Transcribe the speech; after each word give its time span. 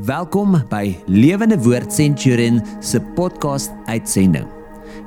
Welkom 0.00 0.54
by 0.72 0.94
Lewende 1.04 1.58
Woord 1.60 1.92
Centurion 1.92 2.62
se 2.80 2.96
podcast 3.12 3.68
uitsending. 3.84 4.46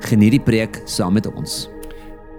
Geniet 0.06 0.36
die 0.36 0.40
preek 0.46 0.76
saam 0.86 1.16
met 1.18 1.26
ons. 1.26 1.64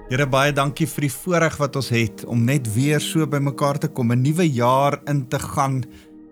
Here 0.08 0.24
baie 0.32 0.54
dankie 0.56 0.88
vir 0.88 1.10
die 1.10 1.12
voorreg 1.12 1.58
wat 1.60 1.76
ons 1.76 1.90
het 1.92 2.24
om 2.24 2.46
net 2.48 2.70
weer 2.72 3.04
so 3.04 3.28
bymekaar 3.28 3.82
te 3.84 3.90
kom, 3.92 4.14
'n 4.16 4.24
nuwe 4.24 4.48
jaar 4.48 4.96
in 5.12 5.28
te 5.28 5.40
gaan 5.40 5.84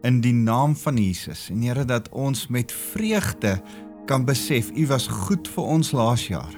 in 0.03 0.21
die 0.21 0.33
naam 0.33 0.75
van 0.75 0.95
Jesus. 0.95 1.49
En 1.51 1.61
Here 1.61 1.83
dat 1.85 2.07
ons 2.11 2.47
met 2.47 2.71
vreugde 2.71 3.61
kan 4.05 4.23
besef 4.25 4.71
U 4.71 4.87
was 4.87 5.07
goed 5.07 5.47
vir 5.47 5.63
ons 5.63 5.91
laas 5.91 6.27
jaar. 6.27 6.55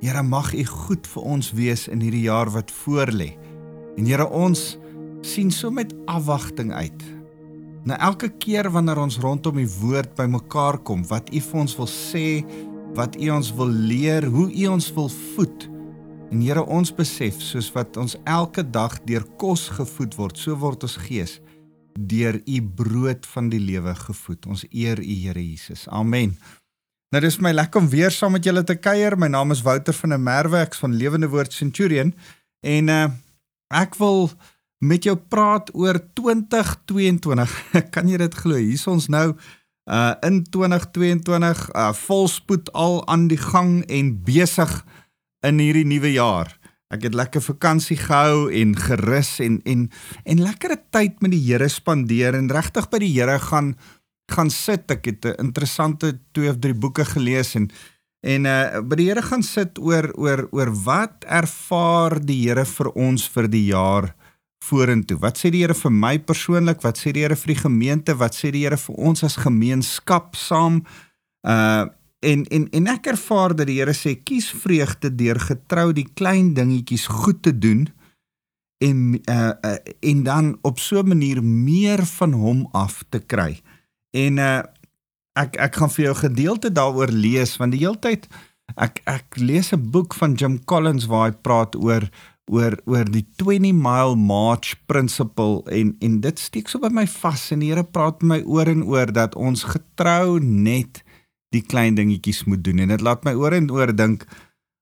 Here 0.00 0.22
mag 0.22 0.52
U 0.52 0.64
goed 0.64 1.06
vir 1.06 1.22
ons 1.22 1.52
wees 1.52 1.88
in 1.88 2.00
hierdie 2.00 2.28
jaar 2.28 2.50
wat 2.50 2.70
voorlê. 2.70 3.32
En 3.96 4.04
Here 4.04 4.28
ons 4.28 4.78
sien 5.22 5.50
so 5.50 5.70
met 5.70 5.94
afwagting 6.04 6.72
uit 6.72 7.19
Na 7.84 7.96
elke 7.98 8.28
keer 8.28 8.68
wanneer 8.70 8.98
ons 9.00 9.16
rondom 9.22 9.56
die 9.56 9.68
woord 9.80 10.12
bymekaar 10.18 10.78
kom, 10.84 11.00
wat 11.08 11.30
U 11.32 11.40
vir 11.40 11.60
ons 11.62 11.76
wil 11.78 11.88
sê, 11.88 12.24
wat 12.98 13.16
U 13.16 13.30
ons 13.32 13.52
wil 13.56 13.70
leer, 13.72 14.26
hoe 14.28 14.50
U 14.52 14.66
ons 14.74 14.90
wil 14.96 15.08
voed. 15.08 15.64
En 16.30 16.42
Here, 16.44 16.62
ons 16.62 16.92
besef 16.94 17.40
soos 17.42 17.70
wat 17.74 17.96
ons 17.96 18.18
elke 18.28 18.62
dag 18.62 18.98
deur 19.08 19.24
kos 19.40 19.70
gevoed 19.78 20.18
word, 20.18 20.38
so 20.38 20.58
word 20.60 20.84
ons 20.86 20.98
gees 21.08 21.38
deur 21.98 22.38
U 22.46 22.60
brood 22.76 23.26
van 23.32 23.48
die 23.52 23.60
lewe 23.60 23.94
gevoed. 23.98 24.46
Ons 24.46 24.62
eer 24.70 25.00
U, 25.00 25.16
Here 25.24 25.40
Jesus. 25.40 25.88
Amen. 25.88 26.36
Nou 27.10 27.24
dis 27.24 27.40
my 27.42 27.50
lekker 27.50 27.82
om 27.82 27.88
weer 27.90 28.12
saam 28.14 28.36
met 28.36 28.44
julle 28.46 28.62
te 28.62 28.76
kuier. 28.78 29.16
My 29.18 29.26
naam 29.32 29.50
is 29.50 29.64
Wouter 29.66 29.96
van 29.96 30.14
der 30.14 30.20
Merwe, 30.22 30.60
ek's 30.62 30.78
van 30.84 30.94
Lewende 30.94 31.32
Woord 31.32 31.56
Centurion 31.56 32.12
en 32.62 32.92
uh 32.92 33.02
ek 33.70 33.94
wil 34.00 34.28
met 34.80 35.04
jou 35.04 35.16
praat 35.16 35.68
oor 35.76 36.00
2022. 36.16 37.56
kan 37.94 38.08
jy 38.08 38.20
dit 38.20 38.38
glo? 38.42 38.56
Hier's 38.56 38.86
ons 38.88 39.10
nou 39.12 39.32
uh 39.90 40.14
in 40.26 40.42
2022 40.44 41.62
uh 41.74 41.90
volspoed 42.04 42.70
al 42.72 43.00
aan 43.10 43.28
die 43.28 43.40
gang 43.40 43.80
en 43.88 44.14
besig 44.24 44.72
in 45.46 45.60
hierdie 45.60 45.86
nuwe 45.88 46.12
jaar. 46.14 46.52
Ek 46.90 47.04
het 47.06 47.14
lekker 47.14 47.42
vakansie 47.42 47.98
gehou 48.00 48.48
en 48.50 48.74
gerus 48.78 49.38
en 49.44 49.60
en 49.68 49.88
en 50.24 50.42
lekkere 50.42 50.78
tyd 50.90 51.20
met 51.20 51.34
die 51.34 51.42
Here 51.44 51.68
spandeer 51.68 52.38
en 52.38 52.50
regtig 52.50 52.88
by 52.90 53.02
die 53.02 53.12
Here 53.14 53.38
gaan 53.50 53.74
gaan 54.30 54.50
sit. 54.50 54.90
Ek 54.90 55.04
het 55.06 55.24
'n 55.26 55.50
interessante 55.50 56.18
twee 56.32 56.50
of 56.50 56.58
drie 56.58 56.74
boeke 56.74 57.04
gelees 57.04 57.54
en 57.54 57.70
en 58.22 58.46
uh 58.46 58.80
by 58.80 58.96
die 58.96 59.08
Here 59.08 59.22
gaan 59.22 59.42
sit 59.42 59.78
oor 59.78 60.12
oor 60.16 60.48
oor 60.52 60.72
wat 60.84 61.24
ervaar 61.26 62.20
die 62.20 62.48
Here 62.48 62.64
vir 62.64 62.88
ons 62.94 63.28
vir 63.28 63.48
die 63.48 63.66
jaar 63.66 64.14
vorentoe. 64.64 65.18
Wat 65.18 65.38
sê 65.38 65.50
die 65.52 65.62
Here 65.64 65.74
vir 65.74 65.92
my 65.92 66.18
persoonlik? 66.18 66.82
Wat 66.84 66.98
sê 67.00 67.12
die 67.14 67.24
Here 67.24 67.36
vir 67.36 67.54
die 67.54 67.62
gemeente? 67.62 68.16
Wat 68.18 68.36
sê 68.36 68.52
die 68.52 68.64
Here 68.66 68.78
vir 68.80 68.98
ons 68.98 69.24
as 69.24 69.40
gemeenskap 69.40 70.36
saam? 70.36 70.84
Uh 71.46 71.88
en 72.20 72.42
en 72.52 72.66
en 72.76 72.88
ek 72.92 73.06
ervaar 73.14 73.54
dat 73.56 73.70
die 73.70 73.78
Here 73.78 73.94
sê 73.96 74.12
kies 74.20 74.50
vreugde 74.52 75.08
deur 75.16 75.38
getrou 75.40 75.86
die 75.96 76.04
klein 76.04 76.50
dingetjies 76.52 77.06
goed 77.08 77.38
te 77.46 77.54
doen 77.56 77.86
en 78.84 78.98
uh, 79.24 79.52
uh 79.64 79.78
en 80.04 80.20
dan 80.26 80.50
op 80.60 80.78
so 80.78 81.00
'n 81.00 81.08
manier 81.08 81.40
meer 81.44 82.04
van 82.06 82.32
hom 82.32 82.68
af 82.72 83.04
te 83.08 83.18
kry. 83.18 83.60
En 84.12 84.38
uh 84.38 84.62
ek 85.40 85.56
ek 85.56 85.74
gaan 85.80 85.90
vir 85.90 86.04
jou 86.04 86.14
gedeelte 86.14 86.72
daaroor 86.72 87.08
lees 87.08 87.56
want 87.56 87.72
die 87.72 87.84
heeltyd 87.86 88.28
ek 88.76 89.00
ek 89.06 89.36
lees 89.40 89.72
'n 89.72 89.90
boek 89.90 90.14
van 90.14 90.34
Jim 90.34 90.64
Collins 90.64 91.06
waar 91.06 91.30
hy 91.30 91.36
praat 91.40 91.76
oor 91.76 92.10
oor 92.50 92.74
oor 92.90 93.06
die 93.06 93.24
20 93.38 93.72
mile 93.78 94.16
march 94.18 94.74
principle 94.90 95.62
en 95.70 95.94
en 96.02 96.18
dit 96.24 96.42
steek 96.42 96.68
so 96.68 96.82
by 96.82 96.90
my 96.92 97.06
vas 97.06 97.46
en 97.54 97.62
die 97.62 97.70
Here 97.70 97.84
praat 97.86 98.22
met 98.22 98.40
my 98.40 98.40
oor 98.50 98.70
en 98.70 98.82
oor 98.90 99.12
dat 99.14 99.38
ons 99.38 99.64
getrou 99.70 100.40
net 100.42 101.04
die 101.54 101.62
klein 101.62 101.96
dingetjies 101.98 102.44
moet 102.46 102.62
doen. 102.64 102.78
En 102.78 102.92
dit 102.94 103.02
laat 103.02 103.24
my 103.26 103.34
oor 103.38 103.54
en 103.54 103.70
oor 103.74 103.90
dink 103.94 104.26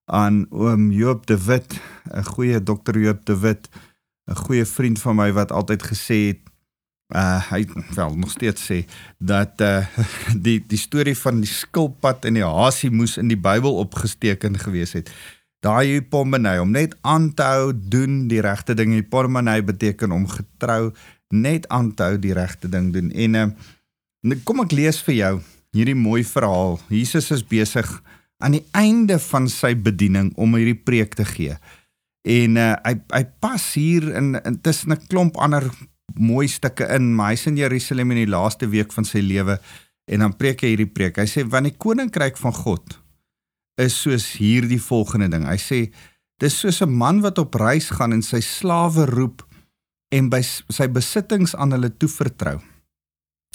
aan 0.09 0.45
oom 0.49 0.89
Joop 0.93 1.25
de 1.29 1.37
Wit 1.45 1.79
'n 2.13 2.25
goeie 2.33 2.63
dokter 2.63 2.97
Joop 2.97 3.25
de 3.25 3.37
Wit 3.39 3.69
'n 4.29 4.35
goeie 4.35 4.65
vriend 4.65 5.01
van 5.01 5.15
my 5.15 5.31
wat 5.33 5.51
altyd 5.51 5.83
gesê 5.83 6.17
het 6.27 6.41
uh 7.15 7.41
hy 7.49 7.65
wel 7.95 8.15
nog 8.15 8.31
steeds 8.31 8.71
sê 8.71 8.85
dat 9.17 9.61
uh 9.61 9.85
die 10.45 10.59
die 10.67 10.77
storie 10.77 11.17
van 11.17 11.41
die 11.41 11.49
skilpad 11.49 12.25
en 12.25 12.33
die 12.33 12.45
hasie 12.45 12.91
moes 12.91 13.17
in 13.17 13.27
die 13.27 13.39
Bybel 13.39 13.75
opgesteken 13.75 14.57
gewees 14.57 14.93
het 14.93 15.09
daai 15.65 15.97
hypomenei 15.97 16.57
om 16.61 16.71
net 16.71 16.95
aan 17.01 17.29
te 17.35 17.43
hou 17.43 17.71
doen 17.73 18.27
die 18.31 18.41
regte 18.43 18.75
ding. 18.77 18.93
Hypomenei 18.95 19.61
beteken 19.65 20.11
om 20.15 20.27
getrou 20.27 20.93
net 21.29 21.67
aan 21.69 21.91
te 21.93 22.07
hou 22.07 22.19
die 22.21 22.33
regte 22.33 22.69
ding 22.71 22.93
doen. 22.95 23.11
En 23.11 23.35
uh, 23.35 24.37
kom 24.47 24.63
ek 24.63 24.75
lees 24.75 25.01
vir 25.05 25.15
jou 25.15 25.33
hierdie 25.75 25.97
mooi 25.97 26.23
verhaal. 26.25 26.79
Jesus 26.89 27.29
is 27.35 27.43
besig 27.45 27.89
aan 28.39 28.55
die 28.57 28.65
einde 28.77 29.19
van 29.19 29.49
sy 29.51 29.75
bediening 29.75 30.31
om 30.39 30.55
hierdie 30.57 30.79
preek 30.79 31.17
te 31.19 31.27
gee. 31.27 31.59
En 32.29 32.57
uh, 32.59 32.73
hy 32.85 32.95
hy 33.13 33.23
pas 33.43 33.67
hier 33.75 34.09
in 34.15 34.33
tussen 34.63 34.95
'n 34.95 35.07
klomp 35.11 35.37
ander 35.37 35.67
mooi 36.15 36.47
stukke 36.47 36.87
in 36.95 37.13
maar 37.15 37.35
hy's 37.35 37.45
in 37.47 37.59
Jerusalem 37.59 38.11
in 38.11 38.25
die 38.25 38.31
laaste 38.31 38.67
week 38.67 38.91
van 38.95 39.05
sy 39.05 39.21
lewe 39.21 39.59
en 40.09 40.19
dan 40.19 40.33
preek 40.33 40.63
hy 40.63 40.73
hierdie 40.73 40.89
preek. 40.89 41.19
Hy 41.19 41.27
sê 41.29 41.45
want 41.45 41.69
die 41.69 41.77
koninkryk 41.77 42.37
van 42.37 42.55
God 42.55 42.97
is 43.79 43.95
soos 44.03 44.25
hierdie 44.39 44.81
volgende 44.81 45.29
ding. 45.31 45.45
Hy 45.47 45.57
sê 45.57 45.79
dis 46.39 46.55
soos 46.59 46.81
'n 46.81 46.91
man 46.91 47.21
wat 47.21 47.37
op 47.37 47.55
reis 47.55 47.89
gaan 47.89 48.13
en 48.13 48.21
sy 48.21 48.39
slawe 48.39 49.05
roep 49.05 49.45
en 50.11 50.29
by 50.29 50.41
sy 50.41 50.87
besittings 50.87 51.55
aan 51.55 51.71
hulle 51.71 51.91
toevertrou. 51.97 52.59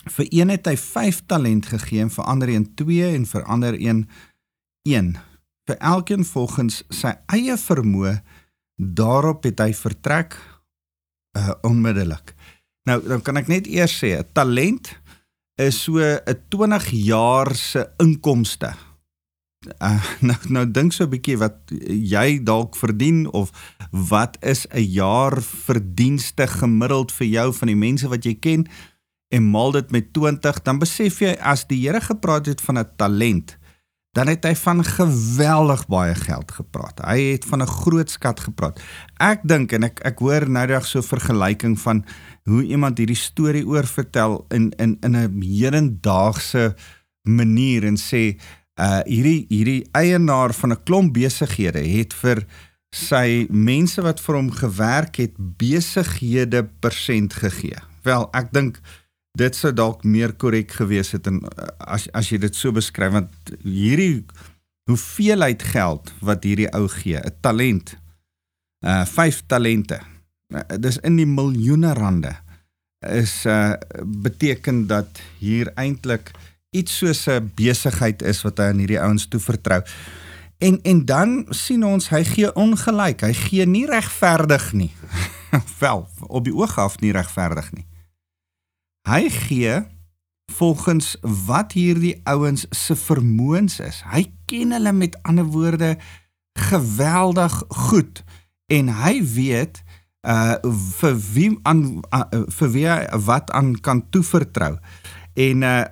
Vir 0.04 0.26
een 0.30 0.48
het 0.48 0.66
hy 0.66 0.76
5 0.76 1.26
talent 1.26 1.66
gegee 1.66 2.00
en 2.00 2.10
vir 2.10 2.24
ander 2.24 2.48
een 2.48 2.74
2 2.74 3.14
en 3.14 3.26
vir 3.26 3.44
ander 3.44 3.74
een 3.80 4.08
1. 4.82 5.16
Vir 5.66 5.76
elkeen 5.80 6.24
volgens 6.24 6.82
sy 6.90 7.14
eie 7.32 7.56
vermoë 7.56 8.20
daarop 8.76 9.44
het 9.44 9.60
hy 9.60 9.72
vertrek 9.72 10.36
uh, 11.36 11.54
onmiddellik. 11.62 12.34
Nou 12.84 13.00
dan 13.02 13.22
kan 13.22 13.36
ek 13.36 13.48
net 13.48 13.66
eers 13.66 13.96
sê 13.96 14.18
'n 14.18 14.28
talent 14.32 15.00
is 15.56 15.82
so 15.82 15.98
'n 15.98 16.40
20 16.48 16.90
jaar 16.90 17.54
se 17.54 17.88
inkomste 17.98 18.74
uh, 19.82 20.04
nou 20.28 20.36
nou 20.48 20.64
dink 20.70 20.92
so 20.92 21.04
'n 21.04 21.10
bietjie 21.10 21.38
wat 21.38 21.56
jy 21.88 22.40
dalk 22.42 22.76
verdien 22.76 23.26
of 23.32 23.50
wat 23.90 24.36
is 24.40 24.66
'n 24.70 24.84
jaar 24.84 25.42
verdienste 25.42 26.46
gemiddeld 26.46 27.12
vir 27.12 27.26
jou 27.26 27.52
van 27.52 27.68
die 27.68 27.82
mense 27.86 28.08
wat 28.08 28.24
jy 28.24 28.34
ken 28.34 28.66
en 29.28 29.50
maal 29.50 29.72
dit 29.72 29.90
met 29.90 30.12
20 30.12 30.62
dan 30.62 30.78
besef 30.78 31.20
jy 31.20 31.36
as 31.40 31.66
die 31.66 31.80
Here 31.86 32.00
gepraat 32.00 32.46
het 32.46 32.60
van 32.60 32.78
'n 32.78 32.88
talent 32.96 33.58
dan 34.14 34.30
het 34.30 34.44
hy 34.46 34.54
van 34.54 34.84
geweldig 34.86 35.86
baie 35.90 36.14
geld 36.14 36.52
gepraat. 36.54 37.00
Hy 37.02 37.18
het 37.34 37.44
van 37.44 37.62
'n 37.62 37.66
groot 37.66 38.10
skat 38.10 38.40
gepraat. 38.40 38.80
Ek 39.18 39.40
dink 39.42 39.72
en 39.72 39.82
ek 39.82 39.98
ek 40.06 40.18
hoor 40.18 40.48
nou 40.48 40.66
reg 40.66 40.86
so 40.86 41.02
vergelyking 41.02 41.80
van 41.80 42.04
hoe 42.44 42.62
iemand 42.62 42.98
hierdie 42.98 43.18
storie 43.18 43.66
oor 43.66 43.86
vertel 43.86 44.46
in 44.50 44.70
in 44.78 44.96
in 45.00 45.16
'n 45.16 45.42
hedendaagse 45.42 46.74
manier 47.22 47.84
en 47.84 47.96
sê 47.96 48.38
uh 48.80 49.00
hierdie 49.06 49.46
hierdie 49.48 49.86
eienaar 49.94 50.52
van 50.52 50.72
'n 50.72 50.82
klomp 50.84 51.14
besighede 51.14 51.78
het 51.78 52.14
vir 52.14 52.46
sy 52.94 53.46
mense 53.50 54.02
wat 54.02 54.20
vir 54.20 54.34
hom 54.34 54.50
gewerk 54.50 55.16
het 55.16 55.34
besighede 55.58 56.64
persent 56.80 57.34
gegee. 57.34 57.78
Wel, 58.02 58.28
ek 58.34 58.52
dink 58.52 58.78
dit 59.38 59.54
sou 59.56 59.72
dalk 59.72 60.04
meer 60.04 60.32
korrek 60.32 60.70
gewees 60.70 61.12
het 61.12 61.26
en 61.26 61.42
uh, 61.42 61.68
as 61.78 62.06
as 62.14 62.30
jy 62.30 62.38
dit 62.38 62.54
so 62.54 62.72
beskryf 62.72 63.12
want 63.12 63.54
hierdie 63.62 64.24
hoeveelheid 64.90 65.62
geld 65.62 66.12
wat 66.20 66.44
hierdie 66.44 66.70
ou 66.76 66.88
gee, 66.88 67.18
'n 67.18 67.34
talent. 67.40 67.96
Uh 68.84 69.04
vyf 69.04 69.42
talente. 69.46 70.00
Uh, 70.52 70.60
dis 70.78 70.98
in 71.02 71.16
die 71.16 71.26
miljoene 71.26 71.94
rande 71.94 72.36
is 73.00 73.44
uh 73.46 73.74
beteken 74.04 74.86
dat 74.86 75.20
hier 75.38 75.72
eintlik 75.74 76.30
iets 76.74 76.98
soos 76.98 77.26
'n 77.30 77.52
besigheid 77.54 78.22
is 78.22 78.42
wat 78.42 78.58
hy 78.58 78.64
aan 78.72 78.82
hierdie 78.82 79.00
ouens 79.00 79.28
toevertrou. 79.28 79.82
En 80.58 80.78
en 80.82 81.04
dan 81.04 81.46
sien 81.48 81.84
ons 81.84 82.08
hy 82.08 82.24
gee 82.24 82.54
ongelyk. 82.54 83.20
Hy 83.20 83.32
gee 83.32 83.66
nie 83.66 83.86
regverdig 83.86 84.72
nie. 84.72 84.92
Wel, 85.80 86.08
op 86.26 86.44
die 86.44 86.54
oog 86.54 86.78
af 86.78 87.00
nie 87.00 87.12
regverdig 87.12 87.72
nie. 87.72 87.86
Hy 89.08 89.28
gee 89.30 89.82
volgens 90.52 91.16
wat 91.20 91.72
hierdie 91.72 92.20
ouens 92.24 92.66
se 92.70 92.96
vermoëns 92.96 93.80
is. 93.80 94.02
Hy 94.08 94.26
ken 94.46 94.72
hulle 94.72 94.92
met 94.92 95.18
ander 95.22 95.44
woorde 95.44 95.96
geweldig 96.54 97.62
goed 97.68 98.22
en 98.66 98.88
hy 99.02 99.18
weet 99.34 99.82
uh 100.24 100.56
vir 101.00 101.18
wie 101.34 101.50
aan 101.68 101.82
uh, 102.16 102.22
vir 102.48 102.70
wie 102.72 102.88
wat 103.26 103.50
aan 103.50 103.74
kan 103.80 104.08
toevertrou. 104.10 104.78
En 105.34 105.62
uh 105.62 105.84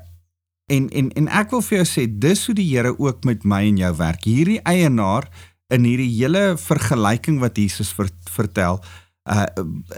En 0.73 0.89
en 0.89 1.11
en 1.21 1.29
ek 1.29 1.53
wil 1.53 1.63
vir 1.69 1.83
jou 1.83 1.87
sê 1.89 2.07
dis 2.09 2.47
hoe 2.49 2.57
die 2.57 2.69
Here 2.71 2.95
ook 2.97 3.27
met 3.29 3.45
my 3.45 3.63
en 3.69 3.81
jou 3.81 3.93
werk. 4.01 4.25
Hierdie 4.25 4.61
eienaar 4.69 5.29
in 5.73 5.87
hierdie 5.89 6.11
hele 6.13 6.57
vergelyking 6.61 7.41
wat 7.41 7.57
Jesus 7.61 7.93
ver, 7.97 8.11
vertel, 8.33 8.81
uh 9.29 9.47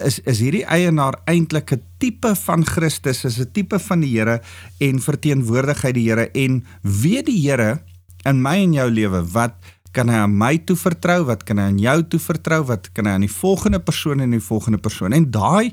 is 0.05 0.21
is 0.29 0.43
hierdie 0.44 0.65
eienaar 0.67 1.17
eintlik 1.31 1.73
'n 1.73 1.82
tipe 1.99 2.35
van 2.47 2.65
Christus, 2.65 3.25
is 3.25 3.38
'n 3.41 3.53
tipe 3.53 3.79
van 3.79 4.00
die 4.00 4.12
Here 4.19 4.41
en 4.81 5.00
verteenwoordigheid 5.00 5.94
die 5.94 6.09
Here 6.11 6.31
en 6.35 6.65
weet 6.82 7.26
die 7.26 7.41
Here 7.41 7.82
in 8.26 8.43
my 8.43 8.56
en 8.56 8.73
jou 8.73 8.91
lewe 8.91 9.23
wat 9.32 9.55
kan 9.93 10.11
hy 10.11 10.25
aan 10.25 10.37
my 10.37 10.59
toe 10.67 10.76
vertrou, 10.76 11.25
wat 11.25 11.44
kan 11.44 11.61
hy 11.61 11.69
aan 11.71 11.79
jou 11.79 12.03
toe 12.03 12.21
vertrou, 12.21 12.65
wat 12.67 12.91
kan 12.93 13.06
hy 13.06 13.12
aan 13.12 13.26
die 13.26 13.31
volgende 13.31 13.81
persoon 13.81 14.21
en 14.21 14.35
die 14.35 14.43
volgende 14.43 14.79
persoon. 14.79 15.12
En 15.12 15.31
daai 15.31 15.71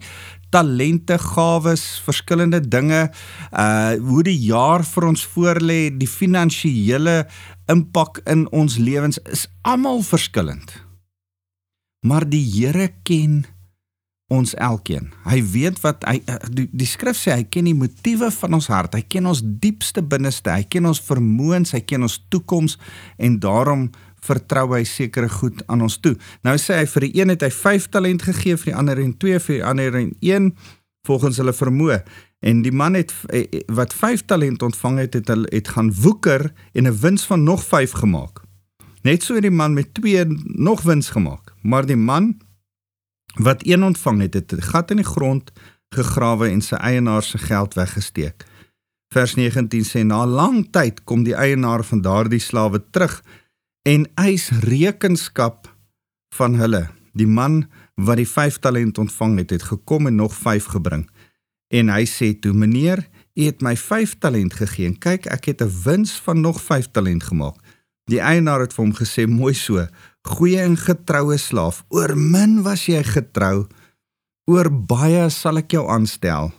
talente, 0.51 1.17
gawes, 1.21 1.83
verskillende 2.05 2.61
dinge, 2.61 3.07
uh 3.51 3.95
hoe 4.01 4.23
die 4.27 4.37
jaar 4.47 4.83
vir 4.87 5.07
ons 5.07 5.23
voorlê, 5.33 5.81
die 5.95 6.09
finansiële 6.09 7.23
impak 7.71 8.21
in 8.29 8.45
ons 8.51 8.77
lewens 8.77 9.19
is 9.31 9.47
almal 9.67 10.03
verskillend. 10.03 10.75
Maar 12.05 12.25
die 12.29 12.43
Here 12.43 12.89
ken 13.03 13.43
ons 14.31 14.53
elkeen. 14.55 15.09
Hy 15.27 15.41
weet 15.51 15.81
wat 15.83 16.05
hy 16.07 16.21
uh, 16.23 16.37
die, 16.55 16.67
die 16.71 16.87
skrif 16.87 17.19
sê 17.19 17.35
hy 17.35 17.43
ken 17.51 17.67
die 17.67 17.75
motiewe 17.77 18.31
van 18.33 18.55
ons 18.57 18.69
hart. 18.71 18.95
Hy 18.95 19.03
ken 19.11 19.27
ons 19.29 19.43
diepste 19.43 20.03
binneste. 20.03 20.53
Hy 20.53 20.63
ken 20.71 20.87
ons 20.89 21.01
vermoëns, 21.03 21.75
hy 21.75 21.83
ken 21.83 22.07
ons 22.07 22.15
toekoms 22.31 22.77
en 23.19 23.37
daarom 23.43 23.89
vertrou 24.25 24.67
hy 24.75 24.83
sekere 24.83 25.29
goed 25.29 25.63
aan 25.67 25.81
ons 25.81 25.97
toe. 25.99 26.15
Nou 26.45 26.57
sê 26.61 26.81
hy 26.81 26.85
vir 26.93 27.07
die 27.07 27.13
een 27.21 27.33
het 27.33 27.41
hy 27.41 27.49
5 27.51 27.89
talent 27.89 28.21
gegee, 28.21 28.57
vir 28.57 28.71
die 28.71 28.77
ander 28.77 29.01
en 29.01 29.15
2, 29.17 29.39
vir 29.39 29.55
die 29.55 29.65
ander 29.65 29.97
en 29.97 30.13
1 30.19 30.51
volgens 31.07 31.37
hulle 31.41 31.53
vermoë. 31.53 32.01
En 32.45 32.61
die 32.65 32.73
man 32.73 32.93
het 32.97 33.13
eh, 33.29 33.45
eh, 33.49 33.63
wat 33.73 33.93
5 33.93 34.25
talent 34.25 34.61
ontvang 34.61 34.97
het, 34.97 35.13
het 35.13 35.29
hy 35.29 35.43
het 35.49 35.73
gaan 35.73 35.93
woeker 35.93 36.51
en 36.73 36.87
'n 36.87 36.99
wins 37.01 37.25
van 37.25 37.43
nog 37.43 37.63
5 37.63 37.91
gemaak. 37.91 38.41
Net 39.01 39.23
so 39.23 39.33
het 39.33 39.41
die 39.41 39.51
man 39.51 39.73
met 39.73 39.93
2 39.93 40.25
nog 40.45 40.81
wins 40.81 41.09
gemaak. 41.09 41.53
Maar 41.61 41.85
die 41.85 41.97
man 41.97 42.37
wat 43.33 43.63
1 43.63 43.83
ontvang 43.83 44.21
het, 44.21 44.33
het 44.33 44.53
'n 44.53 44.61
gat 44.61 44.91
in 44.91 44.97
die 44.97 45.05
grond 45.05 45.51
gegrawe 45.89 46.47
en 46.47 46.61
sy 46.61 46.75
eienaar 46.75 47.23
se 47.23 47.37
geld 47.37 47.73
weggesteek. 47.73 48.45
Vers 49.11 49.35
19 49.35 49.83
sê 49.83 50.03
na 50.03 50.25
lang 50.25 50.67
tyd 50.71 51.03
kom 51.03 51.23
die 51.23 51.35
eienaar 51.35 51.83
van 51.83 52.01
daardie 52.01 52.39
slawe 52.39 52.83
terug 52.89 53.23
en 53.87 54.05
eis 54.15 54.49
rekenskap 54.63 55.69
van 56.35 56.55
hulle. 56.59 56.87
Die 57.17 57.27
man 57.27 57.65
wat 57.95 58.21
die 58.21 58.27
5 58.27 58.59
talent 58.63 58.97
ontvang 59.01 59.37
het, 59.41 59.49
het 59.49 59.63
gekom 59.63 60.07
en 60.07 60.15
nog 60.15 60.35
5 60.35 60.71
gebring. 60.75 61.09
En 61.73 61.89
hy 61.89 62.05
sê 62.05 62.33
toe: 62.39 62.53
"Meneer, 62.53 63.07
u 63.33 63.43
het 63.43 63.61
my 63.61 63.75
5 63.77 64.17
talent 64.19 64.53
gegee 64.53 64.85
en 64.85 64.97
kyk, 64.97 65.25
ek 65.25 65.45
het 65.45 65.61
'n 65.61 65.71
wins 65.83 66.11
van 66.11 66.41
nog 66.41 66.61
5 66.61 66.91
talent 66.91 67.23
gemaak." 67.23 67.55
Die 68.05 68.19
eienaar 68.19 68.59
het 68.59 68.73
vir 68.73 68.85
hom 68.85 68.95
gesê: 68.95 69.27
"Mooi 69.27 69.53
so, 69.53 69.87
goeie 70.21 70.59
en 70.61 70.77
getroue 70.77 71.37
slaaf. 71.37 71.83
Oor 71.89 72.17
min 72.17 72.61
was 72.63 72.85
jy 72.85 73.03
getrou, 73.03 73.67
oor 74.49 74.69
baie 74.69 75.29
sal 75.29 75.57
ek 75.57 75.71
jou 75.71 75.87
aanstel. 75.89 76.51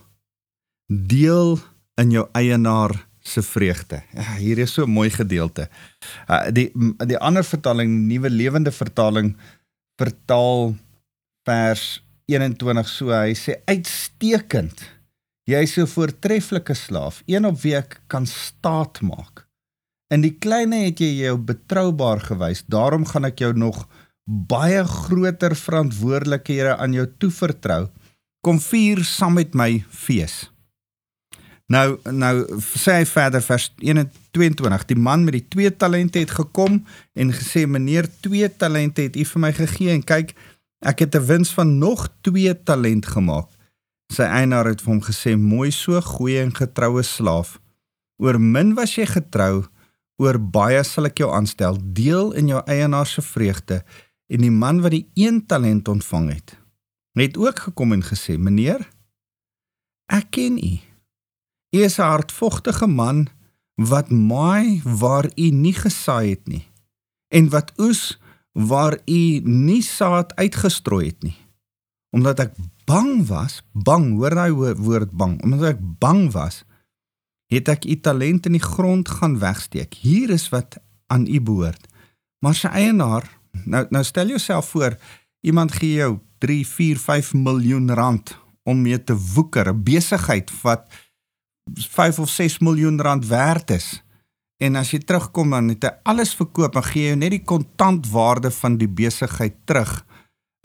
Deel 0.87 1.59
in 2.01 2.11
jou 2.11 2.27
eienaar 2.33 3.07
se 3.23 3.41
vreugde. 3.41 4.03
Ja, 4.13 4.35
hier 4.37 4.57
is 4.57 4.73
so 4.73 4.83
'n 4.83 4.89
mooi 4.89 5.09
gedeelte. 5.09 5.69
Uh, 6.27 6.51
die 6.51 6.71
die 7.07 7.17
ander 7.17 7.43
vertaling, 7.43 8.07
Nuwe 8.07 8.29
Lewende 8.29 8.71
Vertaling 8.71 9.35
vertaal 9.95 10.75
vers 11.43 12.03
21 12.25 12.87
so. 12.87 13.11
Hy 13.11 13.33
sê 13.33 13.61
uitstekend. 13.65 14.83
Jy 15.43 15.61
is 15.61 15.77
'n 15.77 15.87
voortreffelike 15.87 16.73
slaaf, 16.73 17.23
een 17.25 17.45
op 17.45 17.61
wie 17.61 17.75
ek 17.75 18.01
kan 18.07 18.25
staat 18.25 19.01
maak. 19.01 19.47
In 20.13 20.21
die 20.21 20.37
kleinste 20.37 20.85
het 20.85 20.99
jy 20.99 21.11
jou 21.25 21.37
betroubaar 21.37 22.19
gewys. 22.19 22.63
Daarom 22.67 23.05
gaan 23.05 23.25
ek 23.25 23.39
jou 23.39 23.53
nog 23.53 23.87
baie 24.23 24.83
groter 24.83 25.55
verantwoordelikhede 25.55 26.77
aan 26.77 26.93
jou 26.93 27.07
toevertrou. 27.17 27.89
Kom 28.41 28.59
vier 28.59 29.03
saam 29.03 29.33
met 29.33 29.53
my 29.53 29.83
fees. 29.89 30.52
Nou 31.71 31.95
nou 32.11 32.33
sê 32.59 32.99
hy 32.99 33.05
verder 33.07 33.43
vers 33.43 33.69
22 33.79 34.85
die 34.89 34.99
man 34.99 35.23
met 35.23 35.37
die 35.37 35.47
twee 35.47 35.71
talente 35.71 36.19
het 36.19 36.33
gekom 36.35 36.81
en 37.15 37.31
gesê 37.31 37.63
meneer 37.67 38.09
twee 38.21 38.49
talente 38.51 39.05
het 39.07 39.15
u 39.15 39.23
vir 39.25 39.43
my 39.45 39.51
gegee 39.55 39.93
en 39.95 40.03
kyk 40.03 40.35
ek 40.83 41.05
het 41.05 41.15
'n 41.15 41.25
wins 41.25 41.53
van 41.55 41.77
nog 41.79 42.09
twee 42.21 42.63
talent 42.63 43.05
gemaak. 43.05 43.47
Sy 44.11 44.23
eienaar 44.23 44.65
het 44.65 44.81
vir 44.81 44.93
hom 44.93 45.01
gesê 45.01 45.37
mooi 45.37 45.71
so 45.71 46.01
goeie 46.01 46.41
en 46.41 46.55
getroue 46.55 47.03
slaaf. 47.03 47.59
Oor 48.17 48.39
min 48.39 48.73
was 48.73 48.95
jy 48.95 49.05
getrou, 49.05 49.65
oor 50.17 50.37
baie 50.37 50.83
sal 50.83 51.05
ek 51.05 51.17
jou 51.17 51.31
aanstel. 51.33 51.77
Deel 51.81 52.33
in 52.33 52.47
jou 52.47 52.61
eienaar 52.65 53.07
se 53.07 53.21
vreugde. 53.21 53.83
En 54.27 54.41
die 54.41 54.51
man 54.51 54.81
wat 54.81 54.91
die 54.91 55.07
een 55.13 55.45
talent 55.45 55.87
ontvang 55.87 56.33
het, 56.33 56.57
het 57.13 57.37
ook 57.37 57.59
gekom 57.59 57.93
en 57.93 58.03
gesê 58.03 58.37
meneer 58.37 58.89
ek 60.07 60.31
ken 60.31 60.57
u 60.57 60.92
U 61.75 61.81
is 61.81 61.97
'n 61.97 62.01
hartvogtige 62.01 62.87
man 62.87 63.27
wat 63.75 64.09
maai 64.09 64.81
waar 64.83 65.25
u 65.35 65.49
nie 65.49 65.73
gesaai 65.73 66.29
het 66.29 66.47
nie 66.47 66.65
en 67.33 67.49
wat 67.49 67.73
oes 67.77 68.19
waar 68.51 68.97
u 69.05 69.41
nie 69.43 69.81
saad 69.81 70.35
uitgestrooi 70.35 71.05
het 71.07 71.23
nie. 71.23 71.37
Omdat 72.13 72.39
ek 72.39 72.53
bang 72.85 73.25
was, 73.27 73.63
bang, 73.71 74.13
hoor 74.13 74.35
daai 74.37 74.53
woord 74.77 75.11
bang, 75.11 75.39
omdat 75.41 75.73
ek 75.73 75.81
bang 75.81 76.29
was, 76.31 76.61
het 77.49 77.67
ek 77.67 77.85
u 77.89 77.97
talent 77.99 78.45
in 78.45 78.57
die 78.57 78.61
grond 78.61 79.09
gaan 79.09 79.39
wegsteek. 79.41 79.97
Hier 80.05 80.29
is 80.29 80.49
wat 80.53 80.77
aan 81.07 81.25
u 81.25 81.41
behoort. 81.41 81.87
Maar 82.45 82.55
sy 82.55 82.69
eienaar, 82.69 83.25
nou 83.65 83.85
nou 83.89 84.03
stel 84.03 84.27
jouself 84.27 84.69
voor, 84.69 84.97
iemand 85.41 85.73
gee 85.73 85.97
jou 85.97 86.19
3, 86.37 86.61
4, 86.67 86.99
5 86.99 87.33
miljoen 87.33 87.89
rand 87.93 88.37
om 88.63 88.81
mee 88.81 89.03
te 89.03 89.17
woeker, 89.33 89.73
'n 89.73 89.83
besigheid 89.83 90.51
wat 90.61 90.85
5 91.73 92.19
of 92.19 92.29
6 92.29 92.59
miljoen 92.59 93.01
rand 93.01 93.27
werd 93.27 93.71
is. 93.71 94.03
En 94.57 94.75
as 94.75 94.91
jy 94.93 94.99
terugkom 95.03 95.49
dan 95.55 95.71
het 95.73 95.83
hy 95.83 95.91
alles 96.07 96.33
verkoop 96.37 96.75
en 96.79 96.85
gee 96.87 97.11
jou 97.11 97.19
net 97.19 97.33
die 97.35 97.43
kontantwaarde 97.43 98.51
van 98.51 98.77
die 98.79 98.89
besigheid 98.89 99.55
terug. 99.67 100.03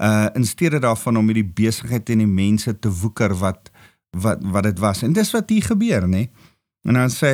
Uh 0.03 0.29
in 0.39 0.47
steede 0.47 0.79
daarvan 0.79 1.19
om 1.19 1.31
hierdie 1.31 1.51
besigheid 1.63 2.11
en 2.11 2.23
die 2.23 2.31
mense 2.31 2.79
te 2.79 2.91
woeker 2.91 3.35
wat 3.41 3.73
wat 4.17 4.43
wat 4.43 4.69
dit 4.71 4.79
was. 4.79 5.03
En 5.03 5.13
dis 5.13 5.33
wat 5.35 5.51
hier 5.51 5.65
gebeur, 5.65 6.07
nê? 6.09 6.29
En 6.87 6.95
dan 6.95 7.11
sê 7.11 7.33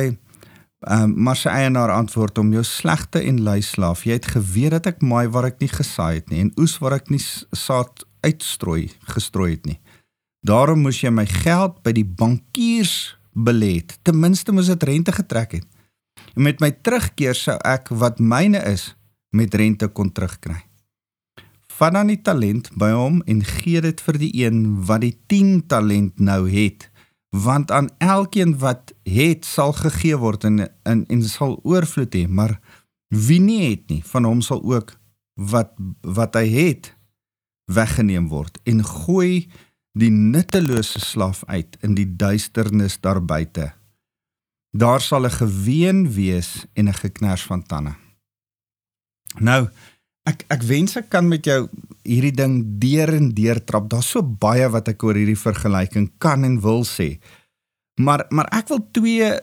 ehm 0.85 1.03
um, 1.03 1.13
maar 1.23 1.37
sy 1.37 1.49
eienaar 1.49 1.91
antwoord 1.91 2.37
om 2.37 2.51
jou 2.53 2.63
slegte 2.63 3.21
en 3.21 3.41
lui 3.41 3.61
slaaf. 3.61 4.03
Jy 4.05 4.17
het 4.19 4.27
geweet 4.33 4.71
dat 4.75 4.89
ek 4.93 5.01
maai 5.01 5.27
waar 5.27 5.47
ek 5.49 5.61
nie 5.63 5.71
gesaai 5.71 6.15
het 6.19 6.29
nie 6.29 6.43
en 6.43 6.51
oes 6.61 6.77
waar 6.81 6.99
ek 6.99 7.09
nie 7.09 7.21
saad 7.21 8.05
uitstrooi 8.25 8.91
gestrooi 9.13 9.51
het 9.55 9.65
nie. 9.65 9.79
Daarom 10.45 10.83
moes 10.85 11.01
jy 11.01 11.09
my 11.09 11.25
geld 11.25 11.81
by 11.83 11.93
die 11.95 12.05
bankiers 12.05 13.14
belê 13.35 13.75
het. 13.75 13.97
Ten 14.01 14.19
minste 14.19 14.51
moes 14.51 14.71
dit 14.71 14.83
rente 14.83 15.11
getrek 15.11 15.59
het. 15.59 15.67
En 16.35 16.47
met 16.47 16.59
my 16.63 16.71
terugkeer 16.71 17.35
sou 17.35 17.57
ek 17.67 17.91
wat 17.91 18.19
myne 18.19 18.61
is 18.71 18.93
met 19.35 19.53
rente 19.53 19.87
kon 19.91 20.11
terugkry. 20.11 20.63
Vat 21.75 21.93
dan 21.93 22.07
die 22.07 22.21
talent 22.23 22.69
by 22.79 22.93
hom 22.95 23.19
en 23.27 23.43
gee 23.43 23.81
dit 23.83 24.01
vir 24.01 24.19
die 24.19 24.31
een 24.45 24.59
wat 24.87 25.03
die 25.03 25.15
10 25.27 25.65
talent 25.67 26.19
nou 26.23 26.45
het, 26.47 26.87
want 27.35 27.71
aan 27.71 27.89
elkeen 27.99 28.55
wat 28.61 28.93
het 29.03 29.45
sal 29.45 29.75
gegee 29.75 30.15
word 30.15 30.47
en 30.47 30.69
en, 30.87 31.03
en 31.11 31.23
sal 31.27 31.59
oorvloed 31.63 32.15
hê, 32.15 32.27
maar 32.27 32.59
wie 33.11 33.41
nie 33.43 33.63
het 33.69 33.89
nie, 33.91 34.01
van 34.07 34.23
hom 34.23 34.41
sal 34.41 34.63
ook 34.63 34.95
wat 35.35 35.75
wat 36.01 36.39
hy 36.39 36.47
het 36.53 36.93
weggeneem 37.65 38.29
word 38.31 38.59
en 38.63 38.83
gooi 38.85 39.49
die 39.95 40.11
nuttelose 40.11 40.99
slaaf 40.99 41.43
uit 41.47 41.77
in 41.85 41.95
die 41.95 42.07
duisternis 42.19 42.99
daar 42.99 43.21
buite. 43.23 43.71
Daar 44.75 45.01
sal 45.01 45.25
'n 45.25 45.31
geween 45.31 46.11
wees 46.11 46.65
en 46.73 46.87
'n 46.89 46.93
geknars 46.93 47.43
van 47.43 47.63
tande. 47.63 47.95
Nou, 49.39 49.69
ek 50.23 50.45
ek 50.47 50.61
wens 50.61 50.95
ek 50.95 51.09
kan 51.09 51.27
met 51.27 51.45
jou 51.45 51.69
hierdie 52.03 52.35
ding 52.35 52.79
deur 52.79 53.13
en 53.13 53.29
deur 53.33 53.63
trap. 53.63 53.89
Daar's 53.89 54.09
so 54.09 54.23
baie 54.23 54.69
wat 54.69 54.87
ek 54.87 55.03
oor 55.03 55.15
hierdie 55.15 55.39
vergelyking 55.39 56.11
kan 56.17 56.43
en 56.43 56.61
wil 56.61 56.83
sê. 56.83 57.19
Maar 57.95 58.25
maar 58.29 58.47
ek 58.51 58.67
wil 58.67 58.87
twee 58.91 59.39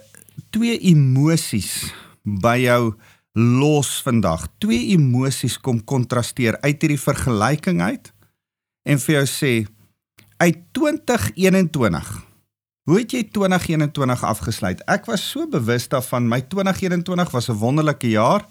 twee 0.51 0.79
emosies 0.79 1.93
by 2.23 2.59
jou 2.59 2.95
los 3.33 4.03
vandag. 4.03 4.49
Twee 4.59 4.93
emosies 4.97 5.59
kom 5.59 5.85
kontrasteer 5.85 6.59
uit 6.61 6.83
hierdie 6.83 7.01
vergelyking 7.01 7.81
uit 7.81 8.13
en 8.83 8.99
vir 8.99 9.15
jou 9.15 9.27
sê 9.27 9.53
uit 10.43 10.59
2021. 10.75 12.27
Hoe 12.83 12.99
het 12.99 13.13
jy 13.15 13.23
2021 13.31 14.25
afgesluit? 14.27 14.81
Ek 14.91 15.07
was 15.07 15.23
so 15.23 15.47
bewus 15.47 15.87
daarvan 15.93 16.27
my 16.27 16.41
2021 16.51 17.31
was 17.31 17.47
'n 17.49 17.61
wonderlike 17.63 18.09
jaar 18.11 18.43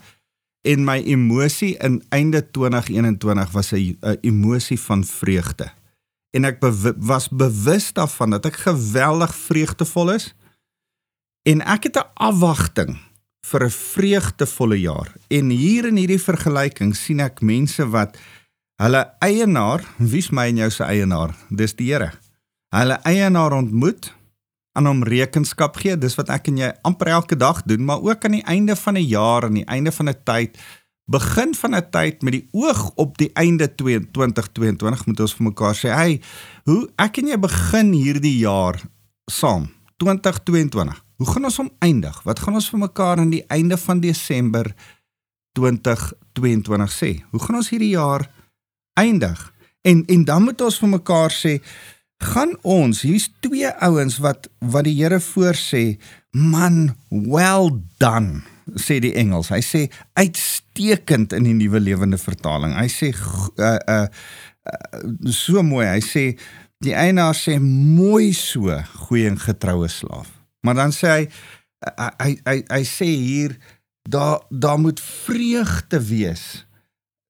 en 0.64 0.84
my 0.88 1.04
emosie 1.04 1.76
in 1.78 2.04
einde 2.10 2.52
2021 2.52 3.52
was 3.52 3.72
'n 3.72 3.98
emosie 4.22 4.80
van 4.80 5.04
vreugde. 5.04 5.72
En 6.30 6.46
ek 6.46 6.60
bew 6.60 6.94
was 6.98 7.28
bewus 7.30 7.94
daarvan 7.94 8.30
dat 8.30 8.46
ek 8.46 8.56
geweldig 8.56 9.36
vreugdevol 9.36 10.12
is 10.12 10.36
en 11.44 11.62
ek 11.62 11.84
het 11.84 11.98
'n 11.98 12.12
afwagting 12.14 12.98
vir 13.46 13.64
'n 13.66 13.70
vreugdevolle 13.70 14.80
jaar. 14.80 15.14
En 15.28 15.50
hier 15.50 15.86
in 15.86 15.96
hierdie 15.96 16.24
vergelyking 16.24 16.96
sien 16.96 17.20
ek 17.20 17.42
mense 17.42 17.90
wat 17.90 18.18
hulle 18.82 19.04
eienaar, 19.22 19.84
wie's 19.98 20.32
my 20.34 20.48
en 20.50 20.64
jou 20.64 20.72
se 20.74 20.86
eienaar? 20.88 21.36
Dis 21.54 21.76
die 21.78 21.92
Here. 21.92 22.12
Hulle 22.74 22.98
eienaar 23.06 23.54
ontmoet 23.54 24.10
aan 24.78 24.88
hom 24.88 25.04
rekenskap 25.06 25.78
gee. 25.82 25.98
Dis 26.00 26.16
wat 26.18 26.32
ek 26.34 26.50
en 26.50 26.62
jy 26.62 26.70
amper 26.88 27.12
elke 27.14 27.38
dag 27.38 27.62
doen, 27.68 27.84
maar 27.86 28.02
ook 28.02 28.26
aan 28.26 28.40
die 28.40 28.48
einde 28.48 28.76
van 28.76 28.98
'n 28.98 29.08
jaar 29.08 29.44
en 29.44 29.60
die 29.60 29.68
einde 29.68 29.92
van 29.92 30.10
'n 30.10 30.24
tyd, 30.24 30.58
begin 31.06 31.54
van 31.56 31.76
'n 31.76 31.90
tyd 31.92 32.22
met 32.22 32.34
die 32.34 32.48
oog 32.52 32.92
op 32.96 33.18
die 33.18 33.32
einde 33.34 33.68
2022 33.76 35.06
moet 35.06 35.20
ons 35.20 35.34
vir 35.34 35.46
mekaar 35.46 35.76
sê, 35.76 35.90
"Hey, 35.94 36.22
hoe 36.64 36.90
ek 36.98 37.18
en 37.18 37.28
jy 37.28 37.40
begin 37.40 37.94
hierdie 37.94 38.38
jaar 38.38 38.82
saam, 39.32 39.70
2022. 39.98 41.04
Hoe 41.16 41.28
gaan 41.28 41.46
ons 41.46 41.58
hom 41.58 41.70
eindig? 41.80 42.24
Wat 42.24 42.40
gaan 42.40 42.58
ons 42.58 42.70
vir 42.70 42.80
mekaar 42.80 43.18
aan 43.18 43.30
die 43.30 43.44
einde 43.48 43.78
van 43.78 44.00
Desember 44.00 44.74
2022 45.52 46.92
sê? 46.92 47.12
Hoe 47.32 47.40
gaan 47.40 47.56
ons 47.56 47.70
hierdie 47.70 47.94
jaar 47.94 48.26
eindig?" 48.94 49.52
En 49.82 50.04
en 50.06 50.26
dan 50.26 50.44
moet 50.44 50.62
ons 50.62 50.80
vir 50.80 50.90
mekaar 50.90 51.34
sê, 51.34 51.58
gaan 52.22 52.54
ons 52.62 53.02
hier's 53.02 53.30
twee 53.42 53.70
ouens 53.82 54.20
wat 54.22 54.50
wat 54.60 54.86
die 54.86 54.96
Here 55.00 55.20
voorsê 55.20 55.98
man 56.32 56.96
well 57.10 57.72
done 57.98 58.44
sê 58.80 59.00
die 59.04 59.14
Engels. 59.18 59.50
Hy 59.52 59.62
sê 59.66 59.82
uitstekend 60.20 61.34
in 61.36 61.48
die 61.50 61.58
nuwe 61.58 61.82
lewende 61.82 62.20
vertaling. 62.22 62.76
Hy 62.78 62.88
sê 62.92 63.12
uh, 63.12 63.78
uh, 63.90 64.06
uh, 64.06 65.32
so 65.34 65.64
mooi. 65.66 65.88
Hy 65.90 66.04
sê 66.06 66.26
die 66.86 66.96
eienaar 66.98 67.36
sê 67.38 67.58
mooi 67.62 68.32
so 68.38 68.78
goeie 69.08 69.32
en 69.32 69.40
getroue 69.42 69.90
slaaf. 69.92 70.30
Maar 70.66 70.78
dan 70.84 70.96
sê 70.96 71.16
hy 71.16 71.24
hy 71.82 72.10
hy, 72.22 72.34
hy, 72.46 72.58
hy 72.70 72.84
sê 72.86 73.08
hier 73.10 73.58
daar 74.06 74.44
daar 74.50 74.78
moet 74.82 75.02
vreugde 75.02 75.98
wees 76.06 76.46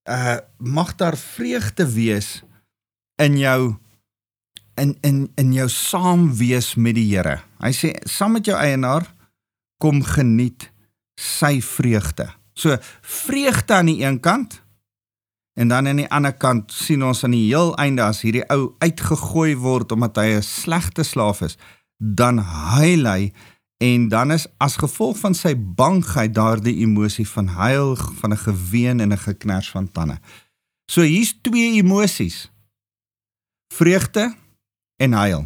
uh 0.10 0.38
mag 0.58 0.96
daar 0.96 1.18
vreugde 1.18 1.86
wees 1.94 2.42
in 3.22 3.38
jou 3.38 3.76
in 4.76 4.98
in 5.02 5.32
in 5.36 5.54
jou 5.54 5.70
saam 5.70 6.30
wees 6.38 6.76
met 6.76 6.96
die 6.96 7.08
Here. 7.16 7.42
Hy 7.62 7.72
sê 7.76 7.94
saam 8.10 8.38
met 8.38 8.46
jou 8.46 8.58
eienaar 8.58 9.06
kom 9.82 10.02
geniet 10.06 10.70
sy 11.20 11.60
vreugde. 11.62 12.30
So 12.54 12.78
vreugde 13.02 13.74
aan 13.74 13.92
die 13.92 14.02
een 14.04 14.20
kant 14.20 14.62
en 15.54 15.68
dan 15.68 15.88
aan 15.88 16.02
die 16.02 16.10
ander 16.10 16.34
kant 16.34 16.72
sien 16.72 17.04
ons 17.04 17.24
aan 17.24 17.36
die 17.36 17.50
heel 17.50 17.74
einde 17.82 18.04
as 18.06 18.22
hierdie 18.26 18.46
ou 18.54 18.74
uitgegooi 18.82 19.56
word 19.60 19.92
omdat 19.92 20.18
hy 20.18 20.38
'n 20.38 20.44
slegte 20.44 21.04
slaaf 21.04 21.42
is, 21.42 21.58
dan 21.98 22.38
huil 22.78 23.06
hy 23.06 23.34
en 23.82 24.08
dan 24.08 24.32
is 24.32 24.46
as 24.58 24.76
gevolg 24.78 25.18
van 25.18 25.34
sy 25.34 25.56
bangheid 25.58 26.34
daardie 26.38 26.76
emosie 26.84 27.26
van 27.26 27.48
huil, 27.48 27.96
van 27.96 28.34
'n 28.34 28.38
geween 28.38 29.00
en 29.00 29.14
'n 29.14 29.18
geknars 29.18 29.70
van 29.70 29.92
tande. 29.92 30.20
So 30.86 31.02
hier's 31.02 31.40
twee 31.42 31.82
emosies. 31.82 32.52
Vreugde 33.74 34.36
en 34.96 35.12
huil. 35.12 35.46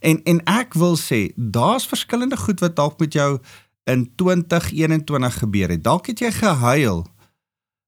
En 0.00 0.22
en 0.22 0.44
ek 0.44 0.74
wil 0.74 0.96
sê 0.96 1.32
daar's 1.36 1.86
verskillende 1.86 2.36
goed 2.36 2.60
wat 2.60 2.76
dalk 2.76 2.98
met 2.98 3.12
jou 3.12 3.38
in 3.84 4.14
2021 4.14 5.38
gebeur 5.38 5.68
het. 5.68 5.84
Dalk 5.84 6.06
het 6.06 6.18
jy 6.18 6.32
gehuil. 6.32 7.06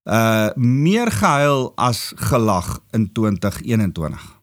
Uh 0.04 0.48
meer 0.54 1.10
gehuil 1.12 1.72
as 1.76 2.12
gelag 2.16 2.80
in 2.90 3.12
2021. 3.12 4.40